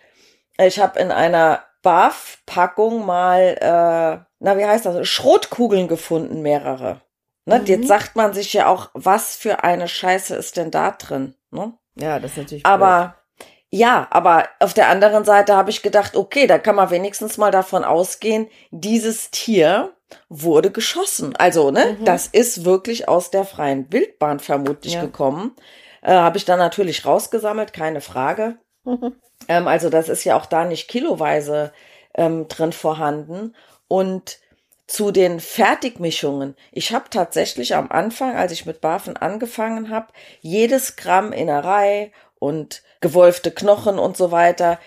Ich 0.56 0.78
habe 0.78 0.98
in 0.98 1.10
einer 1.10 1.62
BAF-Packung 1.82 3.04
mal, 3.04 3.56
äh, 3.60 4.24
na 4.38 4.58
wie 4.58 4.64
heißt 4.64 4.86
das, 4.86 5.06
Schrotkugeln 5.06 5.88
gefunden, 5.88 6.40
mehrere. 6.40 7.02
Ne, 7.46 7.58
mhm. 7.58 7.66
Jetzt 7.66 7.88
sagt 7.88 8.16
man 8.16 8.32
sich 8.32 8.52
ja 8.52 8.68
auch, 8.68 8.90
was 8.94 9.36
für 9.36 9.64
eine 9.64 9.88
Scheiße 9.88 10.34
ist 10.34 10.56
denn 10.56 10.70
da 10.70 10.92
drin? 10.92 11.34
Ne? 11.50 11.74
Ja, 11.94 12.18
das 12.18 12.32
ist 12.32 12.38
natürlich. 12.38 12.66
Aber 12.66 13.16
blöd. 13.36 13.50
ja, 13.70 14.06
aber 14.10 14.48
auf 14.60 14.72
der 14.72 14.88
anderen 14.88 15.24
Seite 15.24 15.54
habe 15.54 15.70
ich 15.70 15.82
gedacht, 15.82 16.16
okay, 16.16 16.46
da 16.46 16.58
kann 16.58 16.76
man 16.76 16.90
wenigstens 16.90 17.36
mal 17.36 17.50
davon 17.50 17.84
ausgehen, 17.84 18.48
dieses 18.70 19.30
Tier 19.30 19.92
wurde 20.28 20.70
geschossen. 20.70 21.36
Also, 21.36 21.70
ne, 21.70 21.96
mhm. 21.98 22.04
das 22.04 22.26
ist 22.26 22.64
wirklich 22.64 23.08
aus 23.08 23.30
der 23.30 23.44
freien 23.44 23.92
Wildbahn 23.92 24.40
vermutlich 24.40 24.94
ja. 24.94 25.02
gekommen. 25.02 25.54
Äh, 26.02 26.12
habe 26.12 26.38
ich 26.38 26.44
dann 26.44 26.58
natürlich 26.58 27.04
rausgesammelt, 27.04 27.72
keine 27.72 28.00
Frage. 28.00 28.58
Mhm. 28.84 29.14
Ähm, 29.46 29.68
also, 29.68 29.90
das 29.90 30.08
ist 30.08 30.24
ja 30.24 30.36
auch 30.38 30.46
da 30.46 30.64
nicht 30.64 30.88
kiloweise 30.88 31.72
ähm, 32.14 32.48
drin 32.48 32.72
vorhanden. 32.72 33.54
Und 33.88 34.38
zu 34.86 35.10
den 35.10 35.40
Fertigmischungen. 35.40 36.56
Ich 36.72 36.92
habe 36.92 37.10
tatsächlich 37.10 37.74
am 37.74 37.90
Anfang, 37.90 38.36
als 38.36 38.52
ich 38.52 38.66
mit 38.66 38.80
Bafen 38.80 39.16
angefangen 39.16 39.90
habe, 39.90 40.08
jedes 40.40 40.96
Gramm 40.96 41.32
Innerei 41.32 42.12
und 42.38 42.82
gewolfte 43.00 43.50
Knochen 43.50 43.98
und 43.98 44.16
so 44.16 44.30
weiter, 44.30 44.78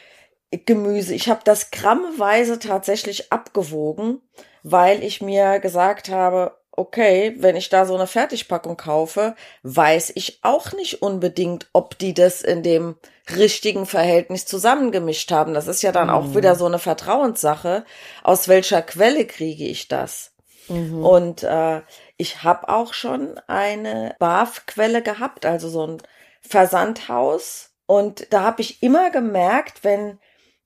Gemüse, 0.52 1.14
ich 1.14 1.30
habe 1.30 1.42
das 1.44 1.72
grammweise 1.72 2.60
tatsächlich 2.60 3.32
abgewogen, 3.34 4.22
weil 4.64 5.04
ich 5.04 5.22
mir 5.22 5.60
gesagt 5.60 6.10
habe, 6.10 6.58
okay, 6.78 7.36
wenn 7.40 7.56
ich 7.56 7.70
da 7.70 7.86
so 7.86 7.96
eine 7.96 8.08
Fertigpackung 8.08 8.78
kaufe, 8.78 9.36
weiß 9.64 10.14
ich 10.16 10.40
auch 10.44 10.72
nicht 10.74 11.02
unbedingt, 11.02 11.68
ob 11.74 11.98
die 11.98 12.14
das 12.14 12.42
in 12.44 12.64
dem 12.64 12.96
richtigen 13.36 13.86
Verhältnis 13.86 14.46
zusammengemischt 14.46 15.32
haben. 15.32 15.54
Das 15.54 15.68
ist 15.68 15.82
ja 15.82 15.92
dann 15.92 16.08
mhm. 16.08 16.14
auch 16.14 16.36
wieder 16.36 16.56
so 16.56 16.66
eine 16.66 16.80
Vertrauenssache. 16.80 17.84
Aus 18.24 18.48
welcher 18.48 18.82
Quelle 18.84 19.26
kriege 19.26 19.66
ich 19.66 19.88
das? 19.88 20.34
Mhm. 20.70 21.04
Und 21.04 21.44
äh, 21.44 21.82
ich 22.16 22.44
habe 22.44 22.70
auch 22.70 22.94
schon 22.94 23.40
eine 23.48 24.16
BAF-Quelle 24.20 25.02
gehabt, 25.02 25.46
also 25.46 25.70
so 25.70 25.86
ein 25.86 25.98
Versandhaus. 26.42 27.72
Und 27.88 28.32
da 28.32 28.42
habe 28.42 28.62
ich 28.62 28.84
immer 28.84 29.10
gemerkt, 29.10 29.84
wenn 29.84 30.20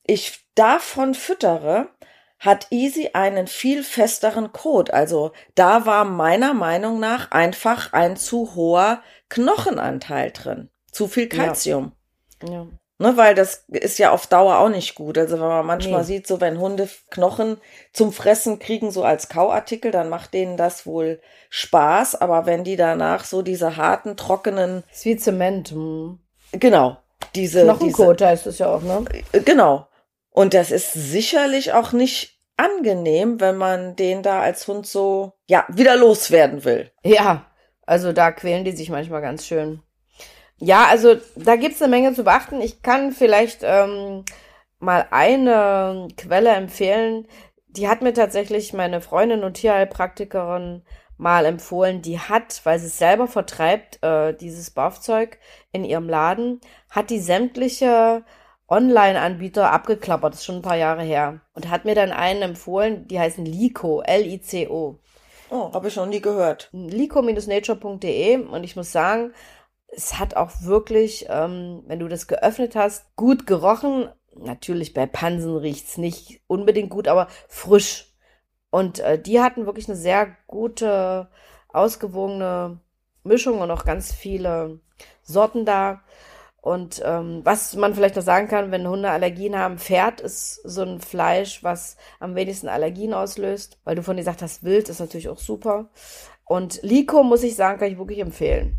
ich 0.06 0.42
davon 0.56 1.14
füttere, 1.14 1.88
hat 2.42 2.68
Easy 2.72 3.12
einen 3.14 3.48
viel 3.48 3.84
festeren 3.84 4.52
Code. 4.52 4.94
Also 4.94 5.32
da 5.56 5.86
war 5.86 6.04
meiner 6.04 6.54
Meinung 6.54 7.00
nach 7.00 7.32
einfach 7.32 7.94
ein 7.94 8.18
zu 8.18 8.56
hoher 8.56 9.02
Knochenanteil 9.30 10.32
drin. 10.32 10.70
Zu 10.92 11.08
viel 11.08 11.30
Kalzium. 11.30 11.94
Ja. 12.44 12.52
ja. 12.52 12.68
Ne, 12.98 13.18
weil 13.18 13.34
das 13.34 13.66
ist 13.70 13.98
ja 13.98 14.12
auf 14.12 14.28
Dauer 14.28 14.60
auch 14.60 14.70
nicht 14.70 14.94
gut. 14.94 15.18
Also 15.18 15.40
wenn 15.40 15.48
man 15.48 15.66
manchmal 15.66 16.02
nee. 16.02 16.08
sieht, 16.08 16.28
so 16.28 16.40
wenn 16.40 16.60
Hunde 16.60 16.88
Knochen 17.10 17.58
zum 17.94 18.12
Fressen 18.12 18.60
kriegen, 18.60 18.92
so 18.92 19.04
als 19.04 19.28
Kauartikel, 19.28 19.92
dann 19.92 20.10
macht 20.10 20.36
denen 20.36 20.58
das 20.58 20.86
wohl 20.86 21.20
Spaß. 21.50 22.22
Aber 22.22 22.46
wenn 22.46 22.64
die 22.64 22.76
danach 22.76 23.24
so 23.24 23.42
diese 23.42 23.76
harten, 23.76 24.18
trockenen. 24.18 24.84
Das 24.90 25.00
ist 25.00 25.06
wie 25.06 25.18
Zement. 25.18 25.72
Hm. 25.72 26.20
Genau. 26.54 26.98
Diese. 27.34 27.64
Knochenkot 27.64 28.20
diese, 28.20 28.30
heißt 28.30 28.48
es 28.48 28.60
ja 28.60 28.68
auch, 28.68 28.84
ne? 28.84 29.06
Äh, 29.32 29.40
genau. 29.42 29.88
Und 30.32 30.54
das 30.54 30.72
ist 30.72 30.94
sicherlich 30.94 31.74
auch 31.74 31.92
nicht 31.92 32.40
angenehm, 32.58 33.40
wenn 33.40 33.58
man 33.58 33.96
den 33.96 34.24
da 34.24 34.42
als 34.42 34.68
Hund 34.68 34.88
so, 34.88 35.34
ja, 35.48 35.66
wieder 35.70 35.96
loswerden 35.96 36.64
will. 36.64 36.92
Ja. 37.04 37.46
Also 37.86 38.14
da 38.14 38.32
quälen 38.32 38.64
die 38.64 38.72
sich 38.72 38.90
manchmal 38.90 39.22
ganz 39.22 39.46
schön. 39.46 39.82
Ja, 40.58 40.86
also 40.86 41.16
da 41.36 41.56
gibt's 41.56 41.82
eine 41.82 41.90
Menge 41.90 42.14
zu 42.14 42.24
beachten. 42.24 42.62
Ich 42.62 42.84
kann 42.84 43.12
vielleicht 43.12 43.62
ähm, 43.64 44.24
mal 44.80 45.08
eine 45.12 46.08
Quelle 46.16 46.52
empfehlen. 46.52 47.28
Die 47.68 47.90
hat 47.90 48.02
mir 48.02 48.14
tatsächlich 48.14 48.72
meine 48.72 49.02
Freundin 49.02 49.44
und 49.44 49.56
Tierheilpraktikerin 49.56 50.84
mal 51.18 51.46
empfohlen. 51.46 52.02
Die 52.02 52.20
hat, 52.20 52.62
weil 52.64 52.80
sie 52.80 52.88
es 52.88 52.98
selber 52.98 53.28
vertreibt, 53.28 54.04
äh, 54.04 54.34
dieses 54.34 54.70
Baufzeug 54.70 55.40
in 55.72 55.84
ihrem 55.84 56.08
Laden, 56.08 56.62
hat 56.90 57.10
die 57.10 57.20
sämtliche 57.20 58.24
Online-Anbieter 58.72 59.72
abgeklappert. 59.72 60.34
Das 60.34 60.40
ist 60.40 60.46
schon 60.46 60.58
ein 60.58 60.62
paar 60.62 60.78
Jahre 60.78 61.04
her. 61.04 61.42
Und 61.54 61.70
hat 61.70 61.86
mir 61.86 61.94
dann 61.94 62.12
einen 62.12 62.42
empfohlen, 62.42 63.08
die 63.08 63.20
heißen 63.20 63.46
Lico, 63.46 64.02
L-I-C-O. 64.02 64.98
Oh, 65.50 65.74
habe 65.74 65.90
ich 65.90 65.96
noch 65.98 66.06
nie 66.06 66.22
gehört. 66.22 66.70
Lico-nature.de 66.72 68.38
und 68.38 68.64
ich 68.64 68.78
muss 68.78 68.94
sagen, 68.94 69.34
es 69.90 70.18
hat 70.18 70.38
auch 70.38 70.52
wirklich, 70.62 71.26
ähm, 71.30 71.84
wenn 71.88 72.00
du 72.00 72.08
das 72.08 72.28
geöffnet 72.28 72.78
hast, 72.78 73.14
gut 73.18 73.46
gerochen. 73.46 74.10
Natürlich 74.34 74.94
bei 74.94 75.06
Pansen 75.06 75.58
riecht's 75.58 75.98
nicht 75.98 76.42
unbedingt 76.48 76.90
gut, 76.90 77.10
aber 77.10 77.28
frisch. 77.50 78.14
Und 78.70 79.00
äh, 79.00 79.22
die 79.22 79.42
hatten 79.42 79.66
wirklich 79.66 79.90
eine 79.90 79.98
sehr 79.98 80.38
gute, 80.48 81.28
ausgewogene 81.68 82.80
Mischung 83.24 83.60
und 83.60 83.70
auch 83.70 83.84
ganz 83.84 84.14
viele 84.14 84.80
Sorten 85.24 85.66
da. 85.66 86.02
Und 86.62 87.02
ähm, 87.04 87.42
was 87.44 87.76
man 87.76 87.96
vielleicht 87.96 88.16
noch 88.16 88.24
sagen 88.24 88.48
kann, 88.48 88.70
wenn 88.70 88.88
Hunde 88.88 89.10
Allergien 89.10 89.58
haben, 89.58 89.80
Pferd 89.80 90.22
ist 90.22 90.62
so 90.64 90.84
ein 90.84 91.00
Fleisch, 91.00 91.64
was 91.64 91.98
am 92.20 92.36
wenigsten 92.36 92.68
Allergien 92.68 93.16
auslöst, 93.16 93.80
weil 93.84 93.96
du 93.96 94.04
von 94.04 94.16
dir 94.16 94.22
gesagt 94.22 94.44
hast, 94.44 94.64
Wild 94.64 94.88
ist 94.88 95.00
natürlich 95.00 95.30
auch 95.30 95.40
super. 95.40 95.90
Und 96.46 96.80
Lico, 96.84 97.24
muss 97.24 97.42
ich 97.42 97.56
sagen, 97.56 97.80
kann 97.80 97.92
ich 97.92 97.98
wirklich 97.98 98.20
empfehlen. 98.20 98.78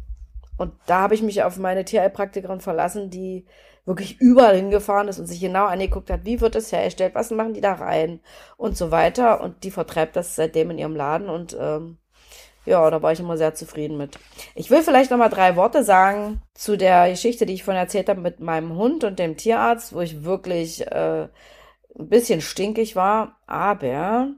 Und 0.58 0.74
da 0.86 1.00
habe 1.00 1.14
ich 1.14 1.22
mich 1.22 1.42
auf 1.42 1.58
meine 1.58 1.84
Tierheilpraktikerin 1.84 2.60
verlassen, 2.60 3.10
die 3.10 3.46
wirklich 3.84 4.20
überall 4.20 4.54
hingefahren 4.54 5.08
ist 5.08 5.18
und 5.18 5.26
sich 5.26 5.40
genau 5.40 5.66
angeguckt 5.66 6.08
hat, 6.08 6.24
wie 6.24 6.40
wird 6.40 6.54
es 6.54 6.70
hergestellt, 6.70 7.16
was 7.16 7.32
machen 7.32 7.54
die 7.54 7.60
da 7.60 7.72
rein 7.72 8.20
und 8.56 8.76
so 8.76 8.92
weiter. 8.92 9.40
Und 9.40 9.64
die 9.64 9.72
vertreibt 9.72 10.14
das 10.14 10.36
seitdem 10.36 10.70
in 10.70 10.78
ihrem 10.78 10.94
Laden 10.94 11.28
und 11.28 11.56
ähm, 11.58 11.98
ja, 12.64 12.90
da 12.90 13.02
war 13.02 13.12
ich 13.12 13.20
immer 13.20 13.36
sehr 13.36 13.54
zufrieden 13.54 13.96
mit. 13.96 14.18
Ich 14.54 14.70
will 14.70 14.82
vielleicht 14.82 15.10
noch 15.10 15.18
mal 15.18 15.28
drei 15.28 15.56
Worte 15.56 15.82
sagen 15.82 16.42
zu 16.54 16.76
der 16.76 17.10
Geschichte, 17.10 17.46
die 17.46 17.54
ich 17.54 17.64
vorhin 17.64 17.82
erzählt 17.82 18.08
habe 18.08 18.20
mit 18.20 18.40
meinem 18.40 18.76
Hund 18.76 19.04
und 19.04 19.18
dem 19.18 19.36
Tierarzt, 19.36 19.94
wo 19.94 20.00
ich 20.00 20.24
wirklich 20.24 20.86
äh, 20.86 21.28
ein 21.98 22.08
bisschen 22.08 22.40
stinkig 22.40 22.94
war. 22.94 23.40
Aber 23.46 24.28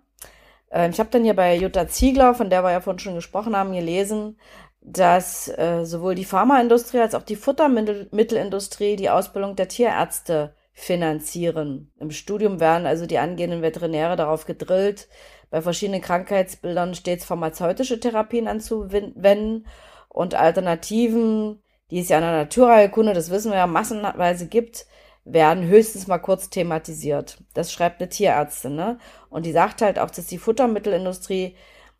äh, 0.71 0.89
ich 0.89 0.99
habe 0.99 1.11
dann 1.11 1.25
hier 1.25 1.37
bei 1.37 1.57
Jutta 1.57 1.87
Ziegler, 1.89 2.35
von 2.35 2.51
der 2.51 2.63
wir 2.63 2.73
ja 2.73 2.81
vorhin 2.81 2.99
schon 2.99 3.15
gesprochen 3.15 3.57
haben, 3.57 3.73
gelesen, 3.73 4.39
dass 4.81 5.49
äh, 5.49 5.85
sowohl 5.85 6.15
die 6.15 6.25
Pharmaindustrie 6.25 7.01
als 7.01 7.15
auch 7.15 7.23
die 7.23 7.37
Futtermittelindustrie 7.37 8.97
die 8.97 9.11
Ausbildung 9.11 9.57
der 9.57 9.69
Tierärzte 9.69 10.55
finanzieren. 10.73 11.93
Im 11.99 12.11
Studium 12.11 12.61
werden 12.61 12.87
also 12.87 13.07
die 13.07 13.19
angehenden 13.19 13.63
Veterinäre 13.63 14.17
darauf 14.17 14.45
gedrillt, 14.45 15.09
bei 15.55 15.62
verschiedenen 15.62 16.01
Krankheitsbildern 16.01 16.97
stets 16.97 17.25
pharmazeutische 17.25 18.01
Therapien 18.01 18.49
anzuwenden 18.49 19.69
und 20.09 20.35
Alternativen, 20.35 21.62
die 21.93 22.01
es 22.01 22.09
ja 22.09 22.17
in 22.19 22.25
der 22.25 22.33
Naturheilkunde, 22.33 23.12
das 23.12 23.31
wissen 23.31 23.53
wir 23.53 23.59
ja, 23.59 23.69
massenweise 23.69 24.49
gibt, 24.49 24.85
werden 25.25 25.69
höchstens 25.69 26.09
mal 26.09 26.19
kurz 26.19 26.51
thematisiert. 26.51 27.38
Das 27.55 27.71
schreibt 27.71 28.01
eine 28.01 28.09
Tierärztin, 28.09 28.75
ne? 28.75 28.99
Und 29.31 29.47
die 29.47 29.53
sagt 29.53 29.81
halt 29.81 30.01
auch, 30.01 30.11
dass 30.11 30.27
die 30.27 30.38
Futtermittelindustrie 30.38 31.55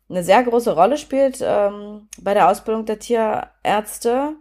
eine 0.09 0.23
sehr 0.25 0.43
große 0.43 0.75
Rolle 0.75 0.97
spielt 0.97 1.39
ähm, 1.41 2.09
bei 2.19 2.33
der 2.33 2.49
Ausbildung 2.49 2.85
der 2.85 2.99
Tierärzte. 2.99 4.35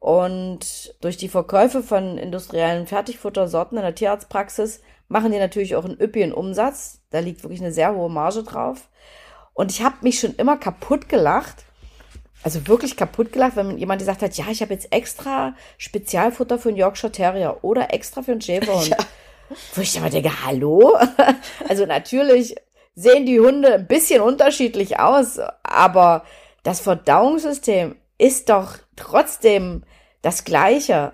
Und 0.00 0.94
durch 1.02 1.18
die 1.18 1.28
Verkäufe 1.28 1.82
von 1.82 2.16
industriellen 2.16 2.86
Fertigfuttersorten 2.86 3.76
in 3.76 3.84
der 3.84 3.94
Tierarztpraxis 3.94 4.80
machen 5.08 5.32
die 5.32 5.38
natürlich 5.38 5.76
auch 5.76 5.84
einen 5.84 6.00
üppigen 6.00 6.32
Umsatz. 6.32 7.00
Da 7.10 7.20
liegt 7.20 7.42
wirklich 7.42 7.60
eine 7.60 7.72
sehr 7.72 7.94
hohe 7.94 8.10
Marge 8.10 8.42
drauf. 8.42 8.88
Und 9.54 9.70
ich 9.70 9.82
habe 9.82 9.96
mich 10.02 10.20
schon 10.20 10.34
immer 10.34 10.56
kaputt 10.56 11.08
gelacht, 11.08 11.64
also 12.42 12.66
wirklich 12.68 12.96
kaputt 12.96 13.32
gelacht, 13.32 13.56
wenn 13.56 13.78
jemand 13.78 14.00
gesagt 14.00 14.22
hat, 14.22 14.36
ja, 14.36 14.44
ich 14.50 14.60
habe 14.60 14.74
jetzt 14.74 14.92
extra 14.92 15.54
Spezialfutter 15.78 16.58
für 16.58 16.68
einen 16.68 16.78
Yorkshire 16.78 17.10
Terrier 17.10 17.58
oder 17.62 17.92
extra 17.92 18.22
für 18.22 18.32
einen 18.32 18.40
Schäferhund. 18.40 18.90
Ja. 19.48 19.56
Wo 19.76 19.80
ich 19.80 19.96
immer 19.96 20.10
denke, 20.10 20.44
hallo? 20.44 20.98
also 21.68 21.86
natürlich 21.86 22.56
sehen 22.96 23.26
die 23.26 23.38
Hunde 23.38 23.74
ein 23.74 23.86
bisschen 23.86 24.20
unterschiedlich 24.20 24.98
aus, 24.98 25.38
aber 25.62 26.24
das 26.64 26.80
Verdauungssystem 26.80 27.94
ist 28.18 28.48
doch 28.48 28.78
trotzdem 28.96 29.84
das 30.22 30.42
gleiche. 30.42 31.12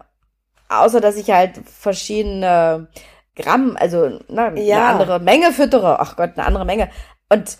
Außer 0.70 1.02
dass 1.02 1.16
ich 1.16 1.30
halt 1.30 1.60
verschiedene 1.68 2.88
Gramm, 3.34 3.76
also 3.78 4.18
ne, 4.28 4.52
ja. 4.56 4.88
eine 4.88 5.00
andere 5.00 5.20
Menge 5.20 5.52
füttere. 5.52 6.00
Ach 6.00 6.16
Gott, 6.16 6.32
eine 6.36 6.46
andere 6.46 6.64
Menge. 6.64 6.90
Und, 7.28 7.58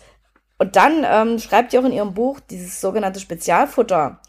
und 0.59 0.75
dann 0.75 1.05
ähm, 1.09 1.39
schreibt 1.39 1.73
ihr 1.73 1.79
auch 1.79 1.85
in 1.85 1.91
ihrem 1.91 2.13
Buch 2.13 2.39
dieses 2.39 2.79
sogenannte 2.79 3.19
Spezialfutter. 3.19 4.19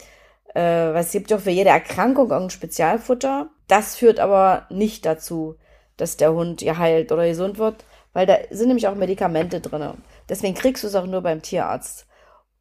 Äh, 0.55 0.93
es 0.93 1.13
gibt 1.13 1.31
ja 1.31 1.37
auch 1.37 1.43
für 1.43 1.51
jede 1.51 1.71
Erkrankung 1.71 2.31
irgendein 2.31 2.51
Spezialfutter. 2.51 3.51
Das 3.69 3.97
führt 3.97 4.21
aber 4.21 4.67
nicht 4.71 5.05
dazu, 5.05 5.57
dass 5.97 6.17
der 6.17 6.33
Hund 6.33 6.63
ihr 6.63 6.79
heilt 6.79 7.13
oder 7.13 7.27
gesund 7.27 7.59
wird, 7.59 7.85
weil 8.13 8.27
da 8.27 8.37
sind 8.51 8.69
nämlich 8.69 8.89
auch 8.89 8.95
Medikamente 8.95 9.61
drin. 9.61 10.03
Deswegen 10.29 10.55
kriegst 10.55 10.83
du 10.83 10.89
es 10.89 10.95
auch 10.95 11.07
nur 11.07 11.21
beim 11.21 11.43
Tierarzt. 11.43 12.07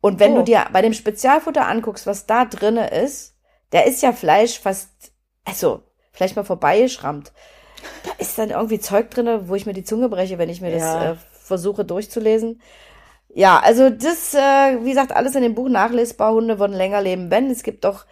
Und 0.02 0.19
wenn 0.19 0.34
oh. 0.34 0.38
du 0.38 0.43
dir 0.43 0.65
bei 0.74 0.82
dem 0.82 0.93
Spezialfutter 0.93 1.65
anguckst, 1.65 2.06
was 2.06 2.26
da 2.26 2.46
drin 2.46 2.78
ist, 2.78 3.38
der 3.72 3.88
ist 3.88 4.02
ja 4.02 4.12
Fleisch 4.12 4.60
fast, 4.60 4.89
also 5.46 5.84
vielleicht 6.12 6.36
mal 6.36 6.43
vorbeigeschrammt. 6.43 7.32
Da 8.04 8.12
ist 8.17 8.38
dann 8.38 8.50
irgendwie 8.50 8.80
Zeug 8.80 9.12
drin, 9.12 9.48
wo 9.48 9.56
ich 9.56 9.65
mir 9.65 9.74
die 9.74 9.84
Zunge 9.84 10.10
breche, 10.10 10.38
wenn 10.38 10.50
ich 10.50 10.62
mir 10.62 10.76
ja. 10.76 10.78
das 10.78 11.17
äh, 11.17 11.19
versuche 11.32 11.86
durchzulesen. 11.86 12.62
Ja, 13.30 13.60
also 13.60 13.89
das, 13.89 14.34
äh, 14.34 14.84
wie 14.84 14.89
gesagt, 14.89 15.12
alles 15.12 15.36
in 15.36 15.41
dem 15.41 15.56
Buch 15.56 15.69
nachlesbar. 15.69 16.34
Hunde 16.34 16.60
würden 16.60 16.76
länger 16.76 17.02
leben, 17.02 17.32
wenn. 17.32 17.50
Es 17.50 17.63
gibt 17.63 17.84
doch 17.84 18.06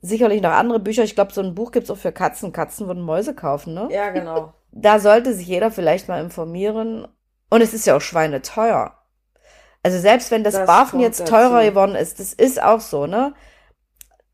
sicherlich 0.00 0.40
noch 0.40 0.50
andere 0.50 0.80
Bücher. 0.80 1.04
Ich 1.04 1.14
glaube, 1.14 1.32
so 1.32 1.42
ein 1.42 1.54
Buch 1.54 1.70
gibt's 1.70 1.90
auch 1.90 1.98
für 1.98 2.12
Katzen. 2.12 2.52
Katzen 2.52 2.86
würden 2.86 3.02
Mäuse 3.02 3.34
kaufen, 3.34 3.74
ne? 3.74 3.88
Ja, 3.90 4.10
genau. 4.10 4.54
Da 4.70 4.98
sollte 4.98 5.32
sich 5.32 5.48
jeder 5.48 5.70
vielleicht 5.70 6.08
mal 6.08 6.22
informieren. 6.22 7.08
Und 7.48 7.62
es 7.62 7.72
ist 7.72 7.86
ja 7.86 7.96
auch 7.96 8.02
schweineteuer. 8.02 8.98
Also 9.82 9.98
selbst 9.98 10.30
wenn 10.30 10.44
das, 10.44 10.54
das 10.54 10.66
Barfen 10.66 11.00
jetzt 11.00 11.26
teurer 11.26 11.60
dazu. 11.60 11.70
geworden 11.70 11.94
ist, 11.94 12.20
das 12.20 12.34
ist 12.34 12.62
auch 12.62 12.80
so, 12.80 13.06
ne? 13.06 13.32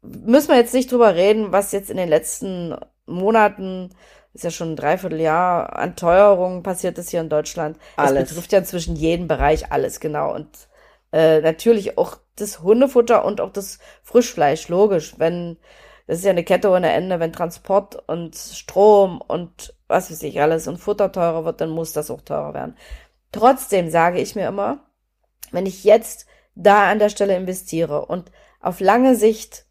Müssen 0.03 0.48
wir 0.48 0.57
jetzt 0.57 0.74
nicht 0.74 0.90
drüber 0.90 1.14
reden, 1.14 1.53
was 1.53 1.70
jetzt 1.70 1.88
in 1.88 1.96
den 1.96 2.09
letzten 2.09 2.77
Monaten, 3.07 3.90
ist 4.34 4.44
ja 4.44 4.50
schon 4.50 4.72
ein 4.72 4.76
Dreivierteljahr, 4.76 5.76
an 5.76 5.96
Teuerungen 5.96 6.62
passiert 6.62 6.98
ist 6.98 7.10
hier 7.10 7.20
in 7.20 7.28
Deutschland. 7.28 7.78
Alles. 7.96 8.24
Es 8.24 8.28
betrifft 8.30 8.52
ja 8.52 8.58
inzwischen 8.58 8.96
jeden 8.96 9.28
Bereich 9.28 9.70
alles, 9.72 10.00
genau. 10.00 10.34
Und 10.34 10.48
äh, 11.12 11.40
natürlich 11.40 11.96
auch 11.96 12.18
das 12.36 12.60
Hundefutter 12.60 13.24
und 13.24 13.40
auch 13.40 13.52
das 13.52 13.78
Frischfleisch, 14.02 14.68
logisch. 14.68 15.14
Wenn, 15.18 15.56
das 16.08 16.18
ist 16.18 16.24
ja 16.24 16.32
eine 16.32 16.42
Kette 16.42 16.70
ohne 16.70 16.92
Ende, 16.92 17.20
wenn 17.20 17.32
Transport 17.32 18.08
und 18.08 18.34
Strom 18.34 19.20
und 19.20 19.74
was 19.86 20.10
weiß 20.10 20.22
ich 20.24 20.40
alles 20.40 20.66
und 20.66 20.78
Futter 20.78 21.12
teurer 21.12 21.44
wird, 21.44 21.60
dann 21.60 21.70
muss 21.70 21.92
das 21.92 22.10
auch 22.10 22.22
teurer 22.22 22.54
werden. 22.54 22.76
Trotzdem 23.30 23.88
sage 23.88 24.20
ich 24.20 24.34
mir 24.34 24.48
immer, 24.48 24.80
wenn 25.52 25.66
ich 25.66 25.84
jetzt 25.84 26.26
da 26.56 26.90
an 26.90 26.98
der 26.98 27.08
Stelle 27.08 27.36
investiere 27.36 28.06
und 28.06 28.32
auf 28.60 28.80
lange 28.80 29.14
Sicht 29.14 29.66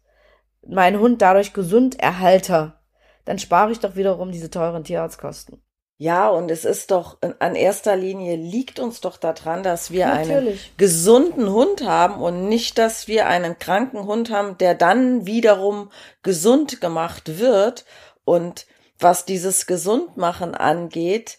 meinen 0.66 1.00
Hund 1.00 1.20
dadurch 1.20 1.52
gesund 1.52 2.00
erhalte, 2.00 2.74
dann 3.24 3.38
spare 3.38 3.72
ich 3.72 3.80
doch 3.80 3.96
wiederum 3.96 4.32
diese 4.32 4.50
teuren 4.50 4.84
Tierarztkosten. 4.84 5.62
Ja, 5.96 6.28
und 6.28 6.50
es 6.50 6.64
ist 6.64 6.90
doch 6.90 7.18
an 7.38 7.54
erster 7.54 7.94
Linie 7.94 8.34
liegt 8.34 8.80
uns 8.80 9.00
doch 9.00 9.16
daran, 9.16 9.62
dass 9.62 9.92
wir 9.92 10.06
Natürlich. 10.06 10.60
einen 10.64 10.76
gesunden 10.76 11.48
Hund 11.52 11.86
haben 11.86 12.20
und 12.20 12.48
nicht, 12.48 12.78
dass 12.78 13.06
wir 13.06 13.28
einen 13.28 13.58
kranken 13.60 14.04
Hund 14.04 14.30
haben, 14.30 14.58
der 14.58 14.74
dann 14.74 15.26
wiederum 15.26 15.90
gesund 16.24 16.80
gemacht 16.80 17.38
wird. 17.38 17.84
Und 18.24 18.66
was 18.98 19.24
dieses 19.24 19.66
Gesundmachen 19.66 20.56
angeht, 20.56 21.38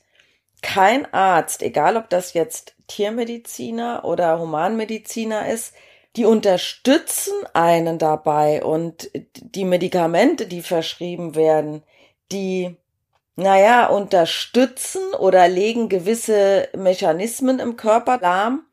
kein 0.62 1.14
Arzt, 1.14 1.62
egal 1.62 1.98
ob 1.98 2.10
das 2.10 2.34
jetzt 2.34 2.76
Tiermediziner 2.88 4.06
oder 4.06 4.40
Humanmediziner 4.40 5.50
ist, 5.50 5.74
die 6.16 6.26
unterstützen 6.26 7.34
einen 7.54 7.98
dabei 7.98 8.64
und 8.64 9.10
die 9.34 9.66
Medikamente, 9.66 10.48
die 10.48 10.62
verschrieben 10.62 11.36
werden, 11.36 11.84
die, 12.32 12.78
naja, 13.36 13.88
unterstützen 13.88 15.14
oder 15.20 15.48
legen 15.48 15.90
gewisse 15.90 16.70
Mechanismen 16.76 17.60
im 17.60 17.76
Körper 17.76 18.20
lahm, 18.22 18.66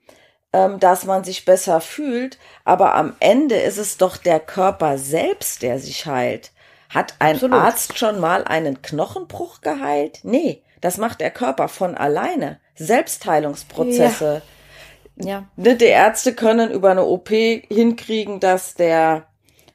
ähm, 0.52 0.78
dass 0.78 1.04
man 1.04 1.24
sich 1.24 1.44
besser 1.44 1.80
fühlt, 1.80 2.38
aber 2.64 2.94
am 2.94 3.14
Ende 3.18 3.56
ist 3.56 3.78
es 3.78 3.96
doch 3.96 4.16
der 4.16 4.38
Körper 4.38 4.98
selbst, 4.98 5.62
der 5.62 5.78
sich 5.78 6.06
heilt. 6.06 6.52
Hat 6.90 7.14
ein 7.18 7.36
Absolut. 7.36 7.58
Arzt 7.58 7.98
schon 7.98 8.20
mal 8.20 8.44
einen 8.44 8.82
Knochenbruch 8.82 9.62
geheilt? 9.62 10.20
Nee, 10.24 10.62
das 10.80 10.98
macht 10.98 11.20
der 11.20 11.30
Körper 11.30 11.68
von 11.68 11.96
alleine. 11.96 12.60
Selbstheilungsprozesse. 12.74 14.42
Ja. 14.44 14.61
Ja. 15.16 15.44
Ne, 15.56 15.76
die 15.76 15.84
Ärzte 15.86 16.34
können 16.34 16.70
über 16.70 16.90
eine 16.90 17.04
OP 17.04 17.28
hinkriegen, 17.28 18.40
dass 18.40 18.74
der, 18.74 19.26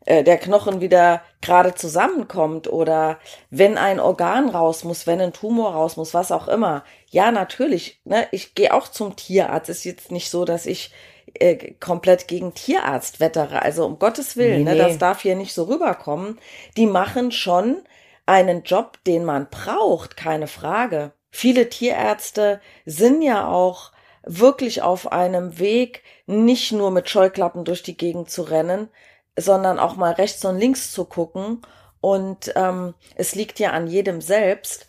äh, 0.05 0.23
der 0.23 0.37
Knochen 0.37 0.81
wieder 0.81 1.21
gerade 1.41 1.75
zusammenkommt 1.75 2.67
oder 2.67 3.19
wenn 3.49 3.77
ein 3.77 3.99
Organ 3.99 4.49
raus 4.49 4.83
muss, 4.83 5.07
wenn 5.07 5.21
ein 5.21 5.33
Tumor 5.33 5.73
raus 5.73 5.97
muss, 5.97 6.13
was 6.13 6.31
auch 6.31 6.47
immer. 6.47 6.83
Ja, 7.09 7.31
natürlich. 7.31 8.01
Ne, 8.03 8.27
ich 8.31 8.55
gehe 8.55 8.73
auch 8.73 8.87
zum 8.87 9.15
Tierarzt. 9.15 9.69
Ist 9.69 9.85
jetzt 9.85 10.11
nicht 10.11 10.29
so, 10.29 10.43
dass 10.45 10.65
ich 10.65 10.91
äh, 11.35 11.73
komplett 11.79 12.27
gegen 12.27 12.53
Tierarzt 12.53 13.19
wettere. 13.19 13.61
Also 13.61 13.85
um 13.85 13.99
Gottes 13.99 14.37
Willen, 14.37 14.63
nee, 14.63 14.71
ne, 14.71 14.77
das 14.77 14.97
darf 14.97 15.21
hier 15.21 15.35
nicht 15.35 15.53
so 15.53 15.63
rüberkommen. 15.63 16.39
Die 16.77 16.87
machen 16.87 17.31
schon 17.31 17.77
einen 18.25 18.63
Job, 18.63 18.97
den 19.05 19.23
man 19.23 19.47
braucht, 19.49 20.17
keine 20.17 20.47
Frage. 20.47 21.13
Viele 21.31 21.69
Tierärzte 21.69 22.59
sind 22.85 23.21
ja 23.21 23.47
auch 23.47 23.91
wirklich 24.27 24.81
auf 24.81 25.11
einem 25.11 25.59
Weg, 25.59 26.03
nicht 26.25 26.71
nur 26.71 26.91
mit 26.91 27.09
Scheuklappen 27.09 27.65
durch 27.65 27.83
die 27.83 27.97
Gegend 27.97 28.29
zu 28.29 28.43
rennen, 28.43 28.89
sondern 29.37 29.79
auch 29.79 29.95
mal 29.95 30.13
rechts 30.13 30.43
und 30.45 30.57
links 30.57 30.91
zu 30.91 31.05
gucken. 31.05 31.61
Und 32.01 32.53
ähm, 32.55 32.93
es 33.15 33.35
liegt 33.35 33.59
ja 33.59 33.71
an 33.71 33.87
jedem 33.87 34.21
selbst, 34.21 34.87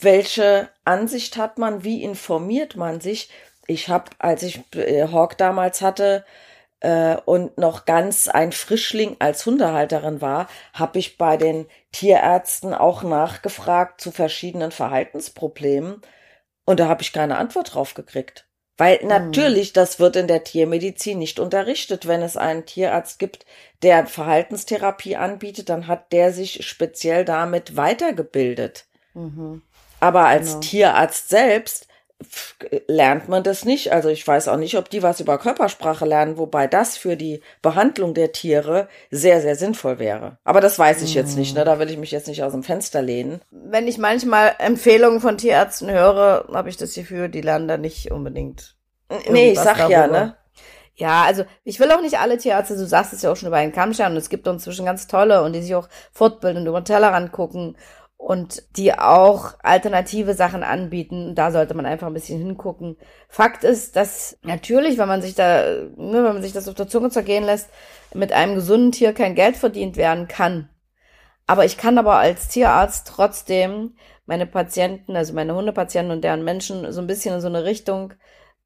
welche 0.00 0.68
Ansicht 0.84 1.36
hat 1.36 1.58
man, 1.58 1.84
wie 1.84 2.02
informiert 2.02 2.76
man 2.76 3.00
sich. 3.00 3.30
Ich 3.66 3.88
habe, 3.88 4.10
als 4.18 4.42
ich 4.42 4.62
äh, 4.74 5.08
Hawk 5.08 5.38
damals 5.38 5.82
hatte 5.82 6.24
äh, 6.80 7.16
und 7.24 7.58
noch 7.58 7.84
ganz 7.84 8.28
ein 8.28 8.52
Frischling 8.52 9.16
als 9.20 9.46
Hundehalterin 9.46 10.20
war, 10.20 10.48
habe 10.72 10.98
ich 10.98 11.18
bei 11.18 11.36
den 11.36 11.66
Tierärzten 11.92 12.74
auch 12.74 13.02
nachgefragt 13.02 14.00
zu 14.00 14.10
verschiedenen 14.10 14.72
Verhaltensproblemen. 14.72 16.02
Und 16.64 16.80
da 16.80 16.88
habe 16.88 17.02
ich 17.02 17.12
keine 17.12 17.38
Antwort 17.38 17.74
drauf 17.74 17.94
gekriegt. 17.94 18.46
Weil 18.78 19.00
hm. 19.00 19.08
natürlich, 19.08 19.72
das 19.72 20.00
wird 20.00 20.16
in 20.16 20.26
der 20.26 20.44
Tiermedizin 20.44 21.18
nicht 21.18 21.38
unterrichtet. 21.38 22.06
Wenn 22.06 22.22
es 22.22 22.36
einen 22.36 22.66
Tierarzt 22.66 23.18
gibt, 23.18 23.44
der 23.82 24.06
Verhaltenstherapie 24.06 25.16
anbietet, 25.16 25.68
dann 25.68 25.86
hat 25.86 26.12
der 26.12 26.32
sich 26.32 26.66
speziell 26.66 27.24
damit 27.24 27.76
weitergebildet. 27.76 28.86
Mhm. 29.14 29.62
Aber 30.00 30.26
als 30.26 30.48
genau. 30.48 30.60
Tierarzt 30.60 31.28
selbst 31.28 31.86
lernt 32.86 33.28
man 33.28 33.42
das 33.42 33.64
nicht. 33.64 33.92
Also 33.92 34.08
ich 34.08 34.26
weiß 34.26 34.48
auch 34.48 34.56
nicht, 34.56 34.76
ob 34.76 34.88
die 34.90 35.02
was 35.02 35.20
über 35.20 35.38
Körpersprache 35.38 36.04
lernen, 36.04 36.38
wobei 36.38 36.66
das 36.66 36.96
für 36.96 37.16
die 37.16 37.40
Behandlung 37.60 38.14
der 38.14 38.32
Tiere 38.32 38.88
sehr, 39.10 39.40
sehr 39.40 39.56
sinnvoll 39.56 39.98
wäre. 39.98 40.38
Aber 40.44 40.60
das 40.60 40.78
weiß 40.78 41.02
ich 41.02 41.14
jetzt 41.14 41.36
nicht, 41.36 41.54
ne? 41.54 41.64
Da 41.64 41.78
will 41.78 41.90
ich 41.90 41.98
mich 41.98 42.10
jetzt 42.10 42.28
nicht 42.28 42.42
aus 42.42 42.52
dem 42.52 42.62
Fenster 42.62 43.02
lehnen. 43.02 43.40
Wenn 43.50 43.88
ich 43.88 43.98
manchmal 43.98 44.54
Empfehlungen 44.58 45.20
von 45.20 45.38
Tierärzten 45.38 45.90
höre, 45.90 46.48
habe 46.52 46.68
ich 46.68 46.76
das 46.76 46.94
Gefühl, 46.94 47.28
die 47.28 47.40
lernen 47.40 47.68
da 47.68 47.76
nicht 47.76 48.10
unbedingt. 48.10 48.76
Nee, 49.28 49.52
ich 49.52 49.58
sag 49.58 49.78
darüber. 49.78 49.90
ja, 49.90 50.06
ne? 50.06 50.36
Ja, 50.94 51.24
also 51.24 51.44
ich 51.64 51.80
will 51.80 51.90
auch 51.90 52.02
nicht 52.02 52.18
alle 52.18 52.36
Tierärzte, 52.36 52.76
du 52.76 52.86
sagst 52.86 53.12
es 53.12 53.22
ja 53.22 53.32
auch 53.32 53.36
schon 53.36 53.48
über 53.48 53.56
einen 53.56 53.72
Kamm 53.72 53.90
und 53.90 54.16
es 54.16 54.28
gibt 54.28 54.46
inzwischen 54.46 54.84
ganz 54.84 55.06
tolle 55.06 55.42
und 55.42 55.54
die 55.54 55.62
sich 55.62 55.74
auch 55.74 55.88
fortbilden 56.12 56.62
und 56.62 56.68
über 56.68 56.80
den 56.80 56.84
Tellerrand 56.84 57.32
gucken 57.32 57.76
und 58.22 58.62
die 58.76 58.94
auch 58.94 59.54
alternative 59.64 60.34
Sachen 60.34 60.62
anbieten. 60.62 61.34
Da 61.34 61.50
sollte 61.50 61.74
man 61.74 61.86
einfach 61.86 62.06
ein 62.06 62.14
bisschen 62.14 62.38
hingucken. 62.38 62.96
Fakt 63.28 63.64
ist, 63.64 63.96
dass 63.96 64.38
natürlich, 64.42 64.96
wenn 64.96 65.08
man 65.08 65.22
sich 65.22 65.34
da, 65.34 65.64
ne, 65.96 66.22
wenn 66.24 66.34
man 66.34 66.42
sich 66.42 66.52
das 66.52 66.68
auf 66.68 66.76
der 66.76 66.86
Zunge 66.86 67.10
zergehen 67.10 67.42
lässt, 67.42 67.68
mit 68.14 68.32
einem 68.32 68.54
gesunden 68.54 68.92
Tier 68.92 69.12
kein 69.12 69.34
Geld 69.34 69.56
verdient 69.56 69.96
werden 69.96 70.28
kann. 70.28 70.68
Aber 71.48 71.64
ich 71.64 71.76
kann 71.76 71.98
aber 71.98 72.18
als 72.18 72.46
Tierarzt 72.48 73.08
trotzdem 73.08 73.96
meine 74.24 74.46
Patienten, 74.46 75.16
also 75.16 75.32
meine 75.34 75.56
Hundepatienten 75.56 76.12
und 76.12 76.22
deren 76.22 76.44
Menschen 76.44 76.92
so 76.92 77.00
ein 77.00 77.08
bisschen 77.08 77.34
in 77.34 77.40
so 77.40 77.48
eine 77.48 77.64
Richtung 77.64 78.14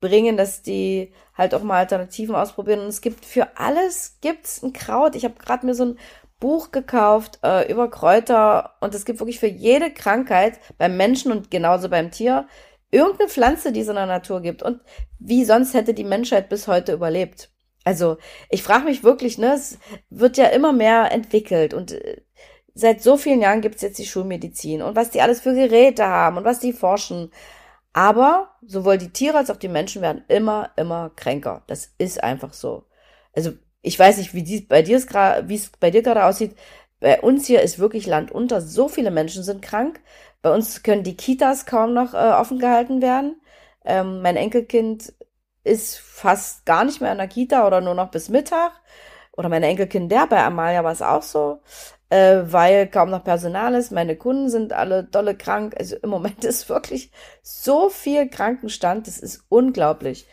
bringen, 0.01 0.37
dass 0.37 0.61
die 0.61 1.15
halt 1.35 1.55
auch 1.55 1.63
mal 1.63 1.79
Alternativen 1.79 2.35
ausprobieren. 2.35 2.81
Und 2.81 2.89
es 2.89 3.01
gibt 3.01 3.25
für 3.25 3.57
alles 3.57 4.19
gibt's 4.21 4.63
ein 4.63 4.75
Kraut. 4.75 5.15
Ich 5.17 5.25
habe 5.25 5.37
gerade 5.37 5.65
mir 5.65 5.75
so 5.75 5.87
ein 5.87 5.99
Buch 6.39 6.71
gekauft 6.71 7.39
äh, 7.43 7.71
über 7.71 7.91
Kräuter 7.91 8.75
und 8.81 8.95
es 8.95 9.05
gibt 9.05 9.21
wirklich 9.21 9.41
für 9.41 9.47
jede 9.47 9.91
Krankheit 9.91 10.59
beim 10.79 10.97
Menschen 10.97 11.33
und 11.33 11.51
genauso 11.51 11.89
beim 11.89 12.11
Tier 12.11 12.47
irgendeine 12.91 13.29
Pflanze, 13.29 13.73
die 13.73 13.81
es 13.81 13.89
in 13.89 13.95
der 13.95 14.07
Natur 14.07 14.41
gibt. 14.41 14.63
Und 14.63 14.81
wie 15.19 15.45
sonst 15.45 15.75
hätte 15.75 15.95
die 15.95 16.05
Menschheit 16.05 16.49
bis 16.49 16.69
heute 16.69 16.93
überlebt? 16.93 17.51
Also 17.85 18.19
ich 18.51 18.63
frage 18.63 18.85
mich 18.85 19.05
wirklich, 19.05 19.39
ne, 19.39 19.55
es 19.55 19.79
wird 20.11 20.37
ja 20.37 20.47
immer 20.47 20.73
mehr 20.73 21.13
entwickelt 21.13 21.73
und 21.73 21.93
äh, 21.93 22.23
seit 22.75 23.03
so 23.03 23.17
vielen 23.17 23.41
Jahren 23.41 23.61
gibt's 23.61 23.83
jetzt 23.83 23.99
die 23.99 24.07
Schulmedizin 24.07 24.83
und 24.83 24.97
was 24.97 25.11
die 25.11 25.23
alles 25.23 25.41
für 25.41 25.55
Geräte 25.55 26.07
haben 26.07 26.37
und 26.37 26.45
was 26.45 26.59
die 26.59 26.73
forschen. 26.73 27.31
Aber 27.93 28.51
sowohl 28.67 28.99
die 28.99 29.11
Tiere 29.11 29.39
als 29.39 29.51
auch 29.51 29.57
die 29.57 29.69
Menschen 29.69 30.03
werden 30.03 30.25
immer, 30.29 30.71
immer 30.77 31.11
kränker. 31.17 31.63
Das 31.67 31.95
ist 31.97 32.23
einfach 32.23 32.53
so. 32.53 32.85
Also 33.35 33.53
ich 33.87 33.99
weiß 33.99 34.19
nicht, 34.19 34.35
wie 34.35 34.43
dies 34.43 34.67
bei 34.67 34.83
dir 34.83 34.99
wie 35.47 35.55
es 35.55 35.71
bei 35.79 35.91
dir 35.91 36.03
gerade 36.03 36.25
aussieht. 36.25 36.57
Bei 36.99 37.21
uns 37.21 37.47
hier 37.47 37.63
ist 37.63 37.79
wirklich 37.79 38.07
Land 38.07 38.33
unter. 38.33 38.61
So 38.61 38.89
viele 38.89 39.13
Menschen 39.13 39.45
sind 39.45 39.63
krank. 39.63 40.01
Bei 40.43 40.53
uns 40.53 40.83
können 40.83 41.05
die 41.05 41.17
Kitas 41.17 41.67
kaum 41.67 41.95
noch 41.95 42.13
äh, 42.13 42.17
offen 42.17 42.59
gehalten 42.59 43.01
werden. 43.01 43.41
Ähm, 43.85 44.23
mein 44.23 44.37
Enkelkind 44.37 45.13
ist 45.63 45.99
fast 45.99 46.67
gar 46.67 46.85
nicht 46.85 47.01
mehr 47.01 47.13
in 47.13 47.19
der 47.19 47.29
Kita 47.29 47.67
oder 47.67 47.81
nur 47.81 47.95
noch 47.95 48.11
bis 48.11 48.29
Mittag. 48.29 48.73
Oder 49.37 49.49
meine 49.49 49.67
Enkelkind, 49.67 50.11
der 50.11 50.27
bei 50.27 50.43
Amalia 50.43 50.83
war 50.83 50.93
es 50.93 51.03
auch 51.03 51.23
so, 51.23 51.61
äh, 52.11 52.43
weil 52.47 52.89
kaum 52.89 53.11
noch 53.11 53.23
Personal 53.23 53.75
ist. 53.75 53.93
Meine 53.93 54.17
Kunden 54.17 54.49
sind 54.51 54.73
alle 54.73 55.05
dolle 55.05 55.37
krank. 55.37 55.77
Also 55.79 55.97
im 55.97 56.11
Moment 56.11 56.45
ist 56.45 56.69
wirklich 56.69 57.13
so 57.43 57.89
viel 57.89 58.29
Krankenstand. 58.29 59.07
Das 59.07 59.19
ist 59.19 59.45
unglaublich 59.49 60.27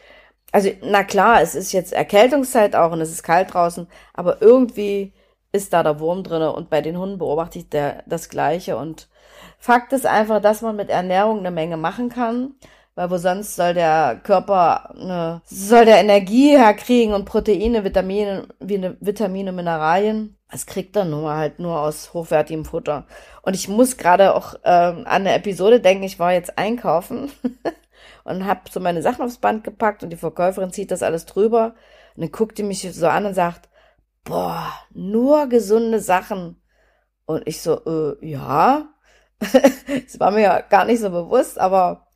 also 0.54 0.70
na 0.84 1.04
klar, 1.04 1.42
es 1.42 1.56
ist 1.56 1.74
jetzt 1.74 1.94
Erkältungszeit 1.94 2.76
auch 2.76 2.92
und 2.92 3.02
es 3.02 3.12
ist 3.12 3.24
kalt 3.24 3.54
draußen, 3.54 3.88
aber 4.13 4.42
irgendwie 4.42 5.12
ist 5.52 5.74
da 5.74 5.84
der 5.84 6.00
Wurm 6.00 6.24
drinne 6.24 6.54
und 6.54 6.70
bei 6.70 6.82
den 6.82 6.98
Hunden 6.98 7.18
beobachte 7.18 7.60
ich 7.60 7.70
der, 7.70 8.04
das 8.06 8.30
Gleiche 8.30 8.78
und 8.78 9.10
Fakt 9.58 9.94
ist 9.94 10.06
einfach, 10.06 10.42
dass 10.42 10.62
man 10.62 10.76
mit 10.76 10.89
Ernährung 10.89 11.39
eine 11.39 11.50
Menge 11.50 11.78
machen 11.78 12.10
kann, 12.10 12.56
weil 12.96 13.10
wo 13.10 13.18
sonst 13.18 13.56
soll 13.56 13.74
der 13.74 14.20
Körper 14.22 14.92
eine, 14.92 15.42
soll 15.46 15.86
der 15.86 16.00
Energie 16.00 16.58
herkriegen 16.58 17.13
und 17.13 17.26
Proteine, 17.26 17.84
Vitamine, 17.84 18.48
Vitamine, 18.60 19.52
Mineralien. 19.52 20.38
Das 20.52 20.66
kriegt 20.68 20.96
er 20.96 21.06
nur 21.06 21.34
halt 21.34 21.60
nur 21.60 21.80
aus 21.80 22.13
hochwertigem 22.13 22.66
Futter. 22.66 23.08
Und 23.42 23.56
ich 23.56 23.68
muss 23.70 23.98
gerade 23.98 24.36
auch 24.36 24.56
ähm, 24.63 24.98
an 25.00 25.22
eine 25.22 25.34
Episode 25.34 25.80
denken, 25.80 26.04
ich 26.04 26.20
war 26.20 26.34
jetzt 26.34 26.58
einkaufen 26.58 27.32
und 28.23 28.45
habe 28.45 28.62
so 28.71 28.79
meine 28.79 29.01
Sachen 29.01 29.23
aufs 29.23 29.38
Band 29.38 29.63
gepackt 29.63 30.03
und 30.03 30.09
die 30.09 30.17
Verkäuferin 30.17 30.71
zieht 30.71 30.91
das 30.91 31.03
alles 31.03 31.25
drüber 31.25 31.75
und 32.15 32.21
dann 32.21 32.31
guckt 32.31 32.57
die 32.57 32.63
mich 32.63 32.88
so 32.93 33.07
an 33.07 33.25
und 33.25 33.33
sagt, 33.33 33.69
boah, 34.23 34.71
nur 34.93 35.47
gesunde 35.47 35.99
Sachen. 35.99 36.62
Und 37.25 37.47
ich 37.47 37.62
so, 37.62 37.81
äh, 37.86 38.25
ja, 38.25 38.89
das 39.39 40.19
war 40.19 40.31
mir 40.31 40.41
ja 40.41 40.62
gar 40.62 40.86
nicht 40.86 40.99
so 40.99 41.09
bewusst, 41.09 41.59
aber 41.59 42.07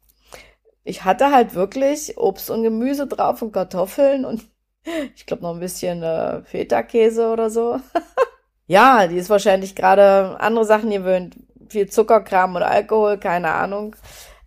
ich 0.84 1.04
hatte 1.04 1.32
halt 1.32 1.54
wirklich 1.54 2.18
Obst 2.18 2.50
und 2.50 2.64
Gemüse 2.64 3.08
drauf 3.08 3.42
und 3.42 3.52
Kartoffeln 3.52 4.26
und 4.26 4.44
ich 5.16 5.26
glaube 5.26 5.44
noch 5.44 5.54
ein 5.54 5.60
bisschen 5.60 6.04
äh, 6.04 6.44
Feta-Käse 6.44 7.30
oder 7.30 7.50
so. 7.50 7.80
ja, 8.68 9.08
die 9.08 9.18
ist 9.18 9.30
wahrscheinlich 9.30 9.76
gerade 9.76 10.40
andere 10.40 10.66
Sachen 10.66 10.90
gewöhnt, 10.90 11.36
viel 11.70 11.90
Zuckerkram 11.90 12.56
und 12.56 12.64
Alkohol, 12.64 13.18
keine 13.18 13.52
Ahnung. 13.52 13.96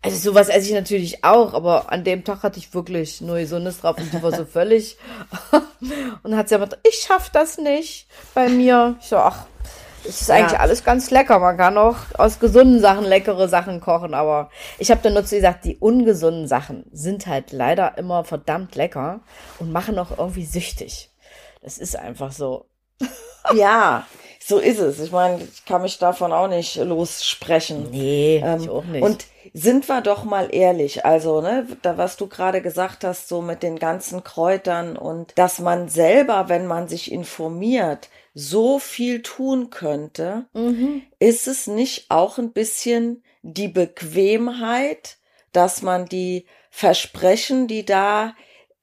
Also 0.03 0.31
sowas 0.31 0.49
esse 0.49 0.69
ich 0.69 0.75
natürlich 0.75 1.25
auch, 1.25 1.53
aber 1.53 1.93
an 1.93 2.05
dem 2.05 2.25
Tag 2.25 2.43
hatte 2.43 2.59
ich 2.59 2.73
wirklich 2.73 3.21
nur 3.21 3.39
Gesundes 3.39 3.81
drauf 3.81 3.99
und 3.99 4.11
die 4.13 4.23
war 4.23 4.33
so 4.33 4.45
völlig. 4.47 4.97
und 6.23 6.37
hat 6.37 6.49
sie 6.49 6.55
aber 6.55 6.67
gesagt, 6.67 6.87
ich 6.89 7.05
schaff 7.07 7.29
das 7.31 7.59
nicht 7.59 8.07
bei 8.35 8.49
mir. 8.49 8.97
Ich 9.01 9.09
so, 9.09 9.17
ach, 9.17 9.45
es 10.05 10.23
ist 10.23 10.31
eigentlich 10.31 10.53
ja. 10.53 10.61
alles 10.61 10.85
ganz 10.85 11.11
lecker. 11.11 11.39
Man 11.39 11.59
kann 11.59 11.77
auch 11.77 11.97
aus 12.17 12.39
gesunden 12.39 12.81
Sachen 12.81 13.05
leckere 13.05 13.49
Sachen 13.49 13.81
kochen, 13.81 14.15
aber 14.15 14.51
ich 14.79 14.91
habe 14.91 15.03
dann 15.03 15.13
nur 15.13 15.25
zu 15.25 15.37
gesagt, 15.37 15.65
die 15.67 15.77
ungesunden 15.77 16.49
Sachen 16.49 16.87
sind 16.93 17.27
halt 17.27 17.53
leider 17.53 17.99
immer 17.99 18.25
verdammt 18.25 18.75
lecker 18.77 19.21
und 19.59 19.71
machen 19.71 19.99
auch 19.99 20.17
irgendwie 20.17 20.47
süchtig. 20.47 21.11
Das 21.63 21.77
ist 21.77 21.97
einfach 21.97 22.33
so. 22.33 22.65
ja, 23.55 24.07
so 24.43 24.59
ist 24.59 24.79
es. 24.79 24.99
Ich 24.99 25.13
meine, 25.13 25.43
ich 25.43 25.65
kann 25.67 25.83
mich 25.83 25.99
davon 25.99 26.33
auch 26.33 26.49
nicht 26.49 26.77
lossprechen. 26.77 27.91
Nee, 27.91 28.43
Ähm, 28.43 28.63
ich 28.63 28.71
auch 28.71 28.85
nicht. 28.85 29.03
Und 29.03 29.27
sind 29.53 29.89
wir 29.89 30.01
doch 30.01 30.25
mal 30.25 30.49
ehrlich, 30.53 31.05
also, 31.05 31.41
ne, 31.41 31.67
da, 31.83 31.97
was 31.97 32.17
du 32.17 32.27
gerade 32.27 32.63
gesagt 32.63 33.05
hast, 33.05 33.29
so 33.29 33.43
mit 33.43 33.63
den 33.63 33.79
ganzen 33.79 34.25
Kräutern 34.25 34.97
und 34.97 35.33
dass 35.37 35.59
man 35.59 35.89
selber, 35.89 36.49
wenn 36.49 36.67
man 36.67 36.89
sich 36.89 37.11
informiert, 37.11 38.09
so 38.35 38.79
viel 38.79 39.23
tun 39.23 39.71
könnte, 39.71 40.47
mhm. 40.53 41.03
ist 41.19 41.49
es 41.49 41.67
nicht 41.67 42.11
auch 42.11 42.39
ein 42.39 42.53
bisschen 42.53 43.25
die 43.43 43.69
Bequemheit, 43.69 45.19
dass 45.53 45.83
man 45.83 46.07
die 46.07 46.47
Versprechen, 46.71 47.67
die 47.67 47.85
da 47.85 48.35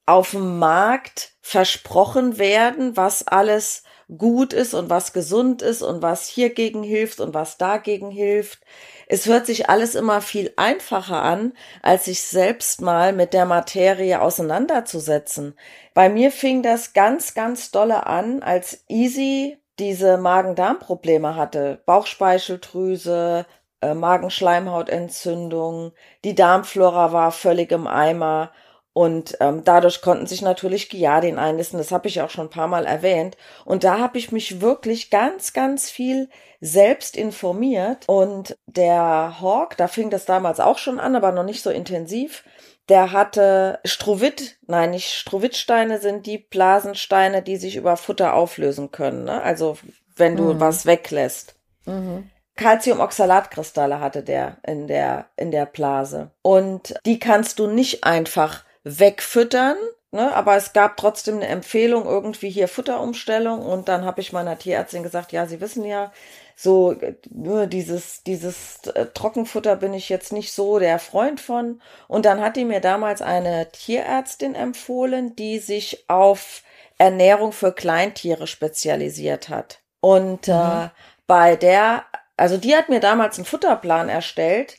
auf 0.06 0.32
dem 0.32 0.60
Markt 0.60 1.34
versprochen 1.42 2.38
werden, 2.38 2.98
was 2.98 3.28
alles 3.28 3.84
gut 4.16 4.54
ist 4.54 4.74
und 4.74 4.90
was 4.90 5.12
gesund 5.12 5.62
ist 5.62 5.82
und 5.82 6.02
was 6.02 6.28
hiergegen 6.28 6.84
hilft 6.84 7.20
und 7.20 7.34
was 7.34 7.58
dagegen 7.58 8.10
hilft. 8.10 8.60
Es 9.08 9.26
hört 9.26 9.46
sich 9.46 9.70
alles 9.70 9.96
immer 9.96 10.22
viel 10.22 10.54
einfacher 10.56 11.22
an, 11.22 11.54
als 11.82 12.06
sich 12.06 12.22
selbst 12.22 12.82
mal 12.82 13.12
mit 13.12 13.34
der 13.34 13.46
Materie 13.46 14.22
auseinanderzusetzen. 14.22 15.58
Bei 15.94 16.10
mir 16.10 16.32
fing 16.32 16.64
das 16.64 16.94
ganz, 16.94 17.34
ganz 17.34 17.72
dolle 17.72 18.08
an, 18.08 18.42
als 18.44 18.86
Easy 18.88 19.58
diese 19.80 20.18
Magen-Darm-Probleme 20.18 21.36
hatte. 21.36 21.82
Bauchspeicheldrüse, 21.86 23.46
äh, 23.82 23.94
Magenschleimhautentzündung, 23.94 25.92
die 26.24 26.36
Darmflora 26.36 27.12
war 27.12 27.32
völlig 27.32 27.72
im 27.72 27.88
Eimer 27.88 28.52
und 28.98 29.38
ähm, 29.42 29.64
dadurch 29.64 30.02
konnten 30.02 30.26
sich 30.26 30.42
natürlich 30.42 30.90
Giardin 30.90 31.38
einnisten. 31.38 31.78
Das 31.78 31.92
habe 31.92 32.08
ich 32.08 32.20
auch 32.20 32.32
schon 32.32 32.48
ein 32.48 32.50
paar 32.50 32.68
Mal 32.68 32.88
erwähnt. 32.88 33.38
Und 33.64 33.84
da 33.84 34.00
habe 34.00 34.18
ich 34.18 34.32
mich 34.32 34.60
wirklich 34.60 35.12
ganz, 35.12 35.54
ganz 35.54 35.92
viel 35.92 36.30
selbst 36.62 37.16
informiert. 37.16 38.06
Und 38.08 38.58
der 38.66 39.40
Hawk, 39.40 39.78
da 39.78 39.88
fing 39.88 40.10
das 40.10 40.26
damals 40.26 40.60
auch 40.60 40.80
schon 40.80 41.00
an, 41.00 41.16
aber 41.16 41.32
noch 41.32 41.44
nicht 41.44 41.62
so 41.62 41.70
intensiv. 41.70 42.44
Der 42.90 43.12
hatte 43.12 43.78
Struvit, 43.86 44.58
nein, 44.66 44.90
nicht 44.90 45.14
Struvittsteine 45.14 46.00
sind 46.00 46.26
die 46.26 46.40
Blasensteine, 46.40 47.44
die 47.44 47.58
sich 47.58 47.76
über 47.76 47.98
Futter 47.98 48.34
auflösen 48.34 48.90
können. 48.90 49.26
Ne? 49.26 49.44
Also 49.44 49.78
wenn 50.16 50.36
du 50.36 50.56
Mhm. 50.56 50.60
was 50.60 50.88
weglässt. 50.88 51.54
Mhm. 51.86 52.32
Calciumoxalatkristalle 52.56 54.00
hatte 54.00 54.24
der 54.24 54.58
in 54.66 54.88
der 54.88 55.28
in 55.36 55.52
der 55.52 55.68
Blase 55.68 56.32
und 56.42 56.96
die 57.06 57.20
kannst 57.20 57.60
du 57.60 57.68
nicht 57.68 58.04
einfach 58.04 58.66
wegfüttern, 58.88 59.78
ne? 60.12 60.34
Aber 60.36 60.56
es 60.56 60.74
gab 60.74 60.98
trotzdem 60.98 61.36
eine 61.38 61.48
Empfehlung 61.48 62.06
irgendwie 62.06 62.50
hier 62.50 62.68
Futterumstellung 62.68 63.62
und 63.62 63.88
dann 63.88 64.06
habe 64.06 64.22
ich 64.22 64.34
meiner 64.34 64.58
Tierärztin 64.58 65.04
gesagt, 65.04 65.32
ja, 65.32 65.46
Sie 65.46 65.62
wissen 65.62 65.84
ja, 65.86 66.12
so 66.56 66.94
äh, 66.94 67.16
nur 67.30 67.68
dieses 67.68 68.24
dieses 68.24 68.80
äh, 68.94 69.08
Trockenfutter 69.14 69.76
bin 69.76 69.94
ich 69.94 70.10
jetzt 70.10 70.34
nicht 70.34 70.52
so 70.54 70.80
der 70.80 71.00
Freund 71.00 71.40
von 71.40 71.82
und 72.08 72.26
dann 72.26 72.42
hat 72.42 72.56
die 72.56 72.66
mir 72.66 72.82
damals 72.82 73.22
eine 73.22 73.72
Tierärztin 73.72 74.56
empfohlen, 74.56 75.36
die 75.36 75.60
sich 75.60 76.06
auf 76.10 76.64
Ernährung 76.98 77.52
für 77.52 77.72
Kleintiere 77.72 78.48
spezialisiert 78.48 79.50
hat. 79.50 79.80
Und 80.00 80.48
äh, 80.48 80.90
bei 81.28 81.56
der, 81.56 82.06
also 82.38 82.58
die 82.58 82.76
hat 82.76 82.90
mir 82.90 83.00
damals 83.00 83.38
einen 83.38 83.46
Futterplan 83.46 84.10
erstellt, 84.10 84.78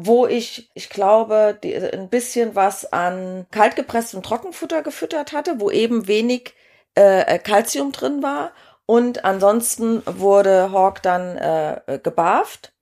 wo 0.00 0.26
ich, 0.26 0.70
ich 0.74 0.90
glaube, 0.90 1.58
die, 1.62 1.74
ein 1.74 2.08
bisschen 2.08 2.54
was 2.54 2.92
an 2.92 3.46
kaltgepresstem 3.50 4.22
Trockenfutter 4.22 4.82
gefüttert 4.82 5.32
hatte, 5.32 5.60
wo 5.60 5.70
eben 5.70 6.06
wenig 6.06 6.54
äh, 6.94 7.38
Kalzium 7.38 7.92
drin 7.92 8.22
war. 8.22 8.52
Und 8.86 9.24
ansonsten 9.24 10.02
wurde 10.06 10.72
Hawk 10.72 11.02
dann 11.02 11.36
äh, 11.36 11.98
gebarft. 12.02 12.72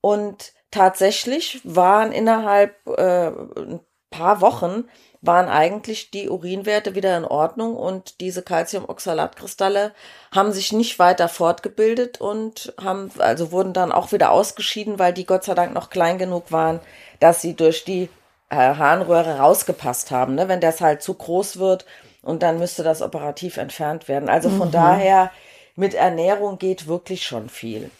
Und 0.00 0.52
tatsächlich 0.70 1.60
waren 1.64 2.12
innerhalb 2.12 2.74
äh, 2.86 3.28
ein 3.28 3.80
paar 4.10 4.40
Wochen 4.40 4.84
waren 5.22 5.48
eigentlich 5.48 6.10
die 6.10 6.30
Urinwerte 6.30 6.94
wieder 6.94 7.16
in 7.16 7.24
Ordnung 7.24 7.76
und 7.76 8.20
diese 8.20 8.42
Calciumoxalatkristalle 8.42 9.92
haben 10.34 10.52
sich 10.52 10.72
nicht 10.72 10.98
weiter 10.98 11.28
fortgebildet 11.28 12.20
und 12.20 12.72
haben, 12.82 13.10
also 13.18 13.52
wurden 13.52 13.74
dann 13.74 13.92
auch 13.92 14.12
wieder 14.12 14.30
ausgeschieden, 14.30 14.98
weil 14.98 15.12
die 15.12 15.26
Gott 15.26 15.44
sei 15.44 15.54
Dank 15.54 15.74
noch 15.74 15.90
klein 15.90 16.16
genug 16.16 16.52
waren, 16.52 16.80
dass 17.18 17.42
sie 17.42 17.54
durch 17.54 17.84
die 17.84 18.08
äh, 18.48 18.56
Harnröhre 18.56 19.38
rausgepasst 19.38 20.10
haben. 20.10 20.34
Ne? 20.34 20.48
Wenn 20.48 20.60
das 20.60 20.80
halt 20.80 21.02
zu 21.02 21.12
groß 21.12 21.58
wird 21.58 21.84
und 22.22 22.42
dann 22.42 22.58
müsste 22.58 22.82
das 22.82 23.02
operativ 23.02 23.58
entfernt 23.58 24.08
werden. 24.08 24.30
Also 24.30 24.48
von 24.48 24.70
daher, 24.70 25.30
mit 25.76 25.94
Ernährung 25.94 26.58
geht 26.58 26.86
wirklich 26.86 27.26
schon 27.26 27.48
viel. 27.48 27.90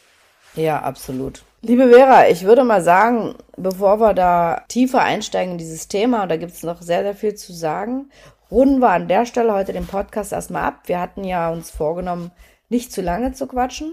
Ja, 0.55 0.81
absolut. 0.81 1.43
Liebe 1.63 1.91
Vera, 1.91 2.27
ich 2.29 2.45
würde 2.45 2.65
mal 2.65 2.81
sagen, 2.81 3.35
bevor 3.55 4.01
wir 4.01 4.15
da 4.15 4.65
tiefer 4.69 5.03
einsteigen 5.03 5.53
in 5.53 5.59
dieses 5.59 5.89
Thema, 5.89 6.23
und 6.23 6.31
da 6.31 6.39
gibt 6.39 6.53
es 6.53 6.63
noch 6.63 6.81
sehr, 6.81 7.03
sehr 7.03 7.15
viel 7.15 7.35
zu 7.35 7.53
sagen, 7.53 8.09
runden 8.51 8.79
wir 8.79 8.89
an 8.89 9.09
der 9.09 9.27
Stelle 9.27 9.53
heute 9.53 9.75
den 9.75 9.87
Podcast 9.87 10.33
erstmal 10.33 10.65
ab. 10.65 10.85
Wir 10.87 10.99
hatten 10.99 11.23
ja 11.23 11.51
uns 11.51 11.71
vorgenommen, 11.71 12.33
nicht 12.71 12.93
zu 12.93 13.03
lange 13.03 13.33
zu 13.33 13.47
quatschen 13.47 13.93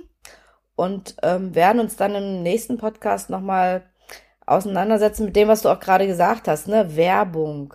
und 0.77 1.17
ähm, 1.23 1.55
werden 1.55 1.81
uns 1.81 1.97
dann 1.97 2.15
im 2.15 2.41
nächsten 2.41 2.77
Podcast 2.77 3.29
nochmal 3.29 3.83
auseinandersetzen 4.45 5.25
mit 5.25 5.35
dem, 5.35 5.49
was 5.49 5.61
du 5.63 5.69
auch 5.69 5.81
gerade 5.81 6.07
gesagt 6.07 6.47
hast, 6.47 6.69
ne? 6.69 6.95
Werbung. 6.95 7.73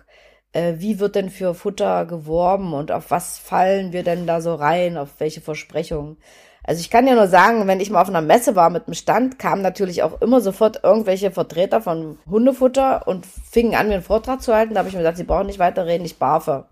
Äh, 0.53 0.75
wie 0.77 0.99
wird 0.99 1.13
denn 1.13 1.29
für 1.29 1.53
Futter 1.53 2.07
geworben 2.07 2.73
und 2.73 2.91
auf 2.91 3.11
was 3.11 3.37
fallen 3.37 3.93
wir 3.93 4.01
denn 4.01 4.25
da 4.25 4.41
so 4.41 4.55
rein, 4.55 4.97
auf 4.97 5.19
welche 5.19 5.41
Versprechungen? 5.41 6.17
Also 6.65 6.79
ich 6.79 6.89
kann 6.89 7.07
ja 7.07 7.15
nur 7.15 7.27
sagen, 7.27 7.67
wenn 7.67 7.81
ich 7.81 7.89
mal 7.89 8.01
auf 8.01 8.07
einer 8.07 8.21
Messe 8.21 8.55
war 8.55 8.69
mit 8.69 8.87
dem 8.87 8.93
Stand, 8.93 9.37
kamen 9.37 9.61
natürlich 9.61 10.01
auch 10.01 10.21
immer 10.21 10.39
sofort 10.39 10.81
irgendwelche 10.83 11.31
Vertreter 11.31 11.81
von 11.81 12.17
Hundefutter 12.29 13.05
und 13.05 13.25
fingen 13.25 13.75
an, 13.75 13.89
mir 13.89 13.95
einen 13.95 14.03
Vortrag 14.03 14.41
zu 14.41 14.55
halten. 14.55 14.73
Da 14.73 14.79
habe 14.79 14.89
ich 14.89 14.95
mir 14.95 15.01
gesagt, 15.01 15.17
sie 15.17 15.25
brauchen 15.25 15.47
nicht 15.47 15.59
weiterreden, 15.59 16.05
ich 16.05 16.19
barfe. 16.19 16.65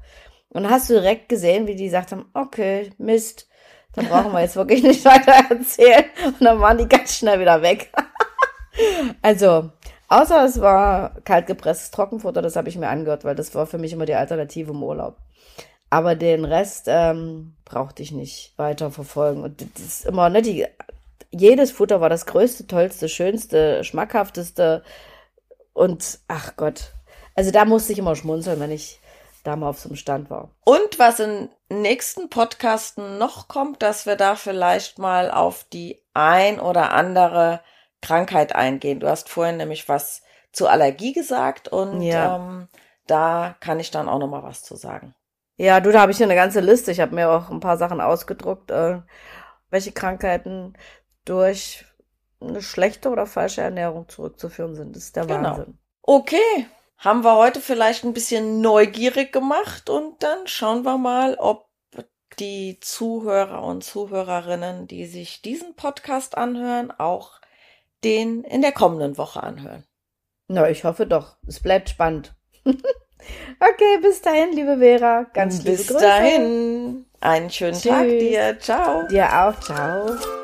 Und 0.49 0.63
dann 0.63 0.71
hast 0.71 0.89
du 0.89 0.93
direkt 0.93 1.27
gesehen, 1.27 1.67
wie 1.67 1.75
die 1.75 1.85
gesagt 1.85 2.11
haben, 2.13 2.25
okay, 2.33 2.91
Mist, 2.97 3.47
dann 3.93 4.07
brauchen 4.07 4.31
wir 4.31 4.41
jetzt 4.41 4.55
wirklich 4.55 4.83
nicht 4.83 5.03
weiter 5.03 5.33
erzählen. 5.49 6.05
Und 6.25 6.41
dann 6.41 6.59
waren 6.61 6.77
die 6.77 6.87
ganz 6.87 7.17
schnell 7.17 7.39
wieder 7.39 7.61
weg. 7.61 7.91
also, 9.21 9.71
außer 10.07 10.45
es 10.45 10.61
war 10.61 11.15
kaltgepresstes 11.25 11.91
Trockenfutter, 11.91 12.41
das 12.41 12.55
habe 12.55 12.69
ich 12.69 12.77
mir 12.77 12.87
angehört, 12.87 13.25
weil 13.25 13.35
das 13.35 13.53
war 13.55 13.65
für 13.65 13.77
mich 13.77 13.91
immer 13.91 14.05
die 14.05 14.15
Alternative 14.15 14.71
im 14.71 14.83
Urlaub. 14.83 15.17
Aber 15.91 16.15
den 16.15 16.45
Rest 16.45 16.85
ähm, 16.87 17.53
brauchte 17.65 18.01
ich 18.01 18.11
nicht 18.11 18.53
weiter 18.57 18.89
verfolgen. 18.91 19.43
Und 19.43 19.61
das 19.61 19.81
ist 19.83 20.05
immer, 20.05 20.29
ne, 20.29 20.41
die, 20.41 20.65
jedes 21.29 21.71
Futter 21.71 22.01
war 22.01 22.09
das 22.09 22.25
größte, 22.25 22.65
tollste, 22.65 23.09
schönste, 23.09 23.83
schmackhafteste. 23.83 24.83
Und 25.73 26.19
ach 26.27 26.55
Gott. 26.55 26.93
Also 27.35 27.51
da 27.51 27.65
musste 27.65 27.91
ich 27.93 27.99
immer 27.99 28.15
schmunzeln, 28.15 28.59
wenn 28.59 28.71
ich 28.71 28.99
da 29.43 29.55
mal 29.55 29.69
auf 29.69 29.79
so 29.79 29.89
einem 29.89 29.97
Stand 29.97 30.29
war. 30.29 30.49
Und 30.63 30.97
was 30.97 31.19
im 31.19 31.49
nächsten 31.69 32.29
Podcast 32.29 32.97
noch 32.97 33.49
kommt, 33.49 33.81
dass 33.81 34.05
wir 34.05 34.15
da 34.15 34.35
vielleicht 34.35 34.97
mal 34.97 35.29
auf 35.29 35.65
die 35.73 35.99
ein 36.13 36.59
oder 36.59 36.93
andere 36.93 37.61
Krankheit 38.01 38.55
eingehen. 38.55 38.99
Du 39.01 39.09
hast 39.09 39.29
vorhin 39.29 39.57
nämlich 39.57 39.89
was 39.89 40.21
zu 40.53 40.67
Allergie 40.67 41.11
gesagt 41.13 41.67
und 41.67 42.01
Ja. 42.01 42.37
ähm, 42.37 42.67
da 43.07 43.55
kann 43.59 43.79
ich 43.79 43.91
dann 43.91 44.07
auch 44.07 44.19
noch 44.19 44.29
mal 44.29 44.43
was 44.43 44.63
zu 44.63 44.75
sagen. 44.75 45.13
Ja, 45.61 45.79
du, 45.79 45.91
da 45.91 46.01
habe 46.01 46.11
ich 46.11 46.17
hier 46.17 46.25
eine 46.25 46.33
ganze 46.33 46.59
Liste. 46.59 46.91
Ich 46.91 46.99
habe 46.99 47.13
mir 47.13 47.29
auch 47.29 47.51
ein 47.51 47.59
paar 47.59 47.77
Sachen 47.77 48.01
ausgedruckt, 48.01 48.71
äh, 48.71 48.99
welche 49.69 49.91
Krankheiten 49.91 50.73
durch 51.23 51.85
eine 52.39 52.63
schlechte 52.63 53.09
oder 53.09 53.27
falsche 53.27 53.61
Ernährung 53.61 54.09
zurückzuführen 54.09 54.73
sind. 54.73 54.95
Das 54.95 55.03
ist 55.03 55.15
der 55.15 55.27
Genau. 55.27 55.49
Wahnsinn. 55.49 55.77
Okay, 56.01 56.65
haben 56.97 57.23
wir 57.23 57.35
heute 57.37 57.59
vielleicht 57.59 58.03
ein 58.03 58.13
bisschen 58.13 58.61
neugierig 58.61 59.31
gemacht 59.31 59.87
und 59.87 60.23
dann 60.23 60.47
schauen 60.47 60.81
wir 60.81 60.97
mal, 60.97 61.35
ob 61.35 61.69
die 62.39 62.79
Zuhörer 62.81 63.61
und 63.61 63.83
Zuhörerinnen, 63.83 64.87
die 64.87 65.05
sich 65.05 65.43
diesen 65.43 65.75
Podcast 65.75 66.39
anhören, 66.39 66.89
auch 66.89 67.39
den 68.03 68.43
in 68.45 68.63
der 68.63 68.71
kommenden 68.71 69.15
Woche 69.19 69.43
anhören. 69.43 69.85
Na, 70.47 70.67
ich 70.71 70.85
hoffe 70.85 71.05
doch. 71.05 71.37
Es 71.45 71.59
bleibt 71.59 71.89
spannend. 71.89 72.33
okay, 73.59 73.99
bis 74.01 74.21
dahin, 74.21 74.53
liebe 74.53 74.77
Vera. 74.77 75.25
Ganz 75.33 75.59
liebe 75.63 75.77
Bis 75.77 75.87
Grüße. 75.87 75.99
dahin, 75.99 77.05
einen 77.19 77.49
schönen 77.49 77.79
Tag 77.81 78.07
Tschüss. 78.07 78.19
dir. 78.19 78.59
Ciao. 78.59 79.07
Dir 79.07 79.25
auch. 79.33 79.59
Ciao. 79.59 80.40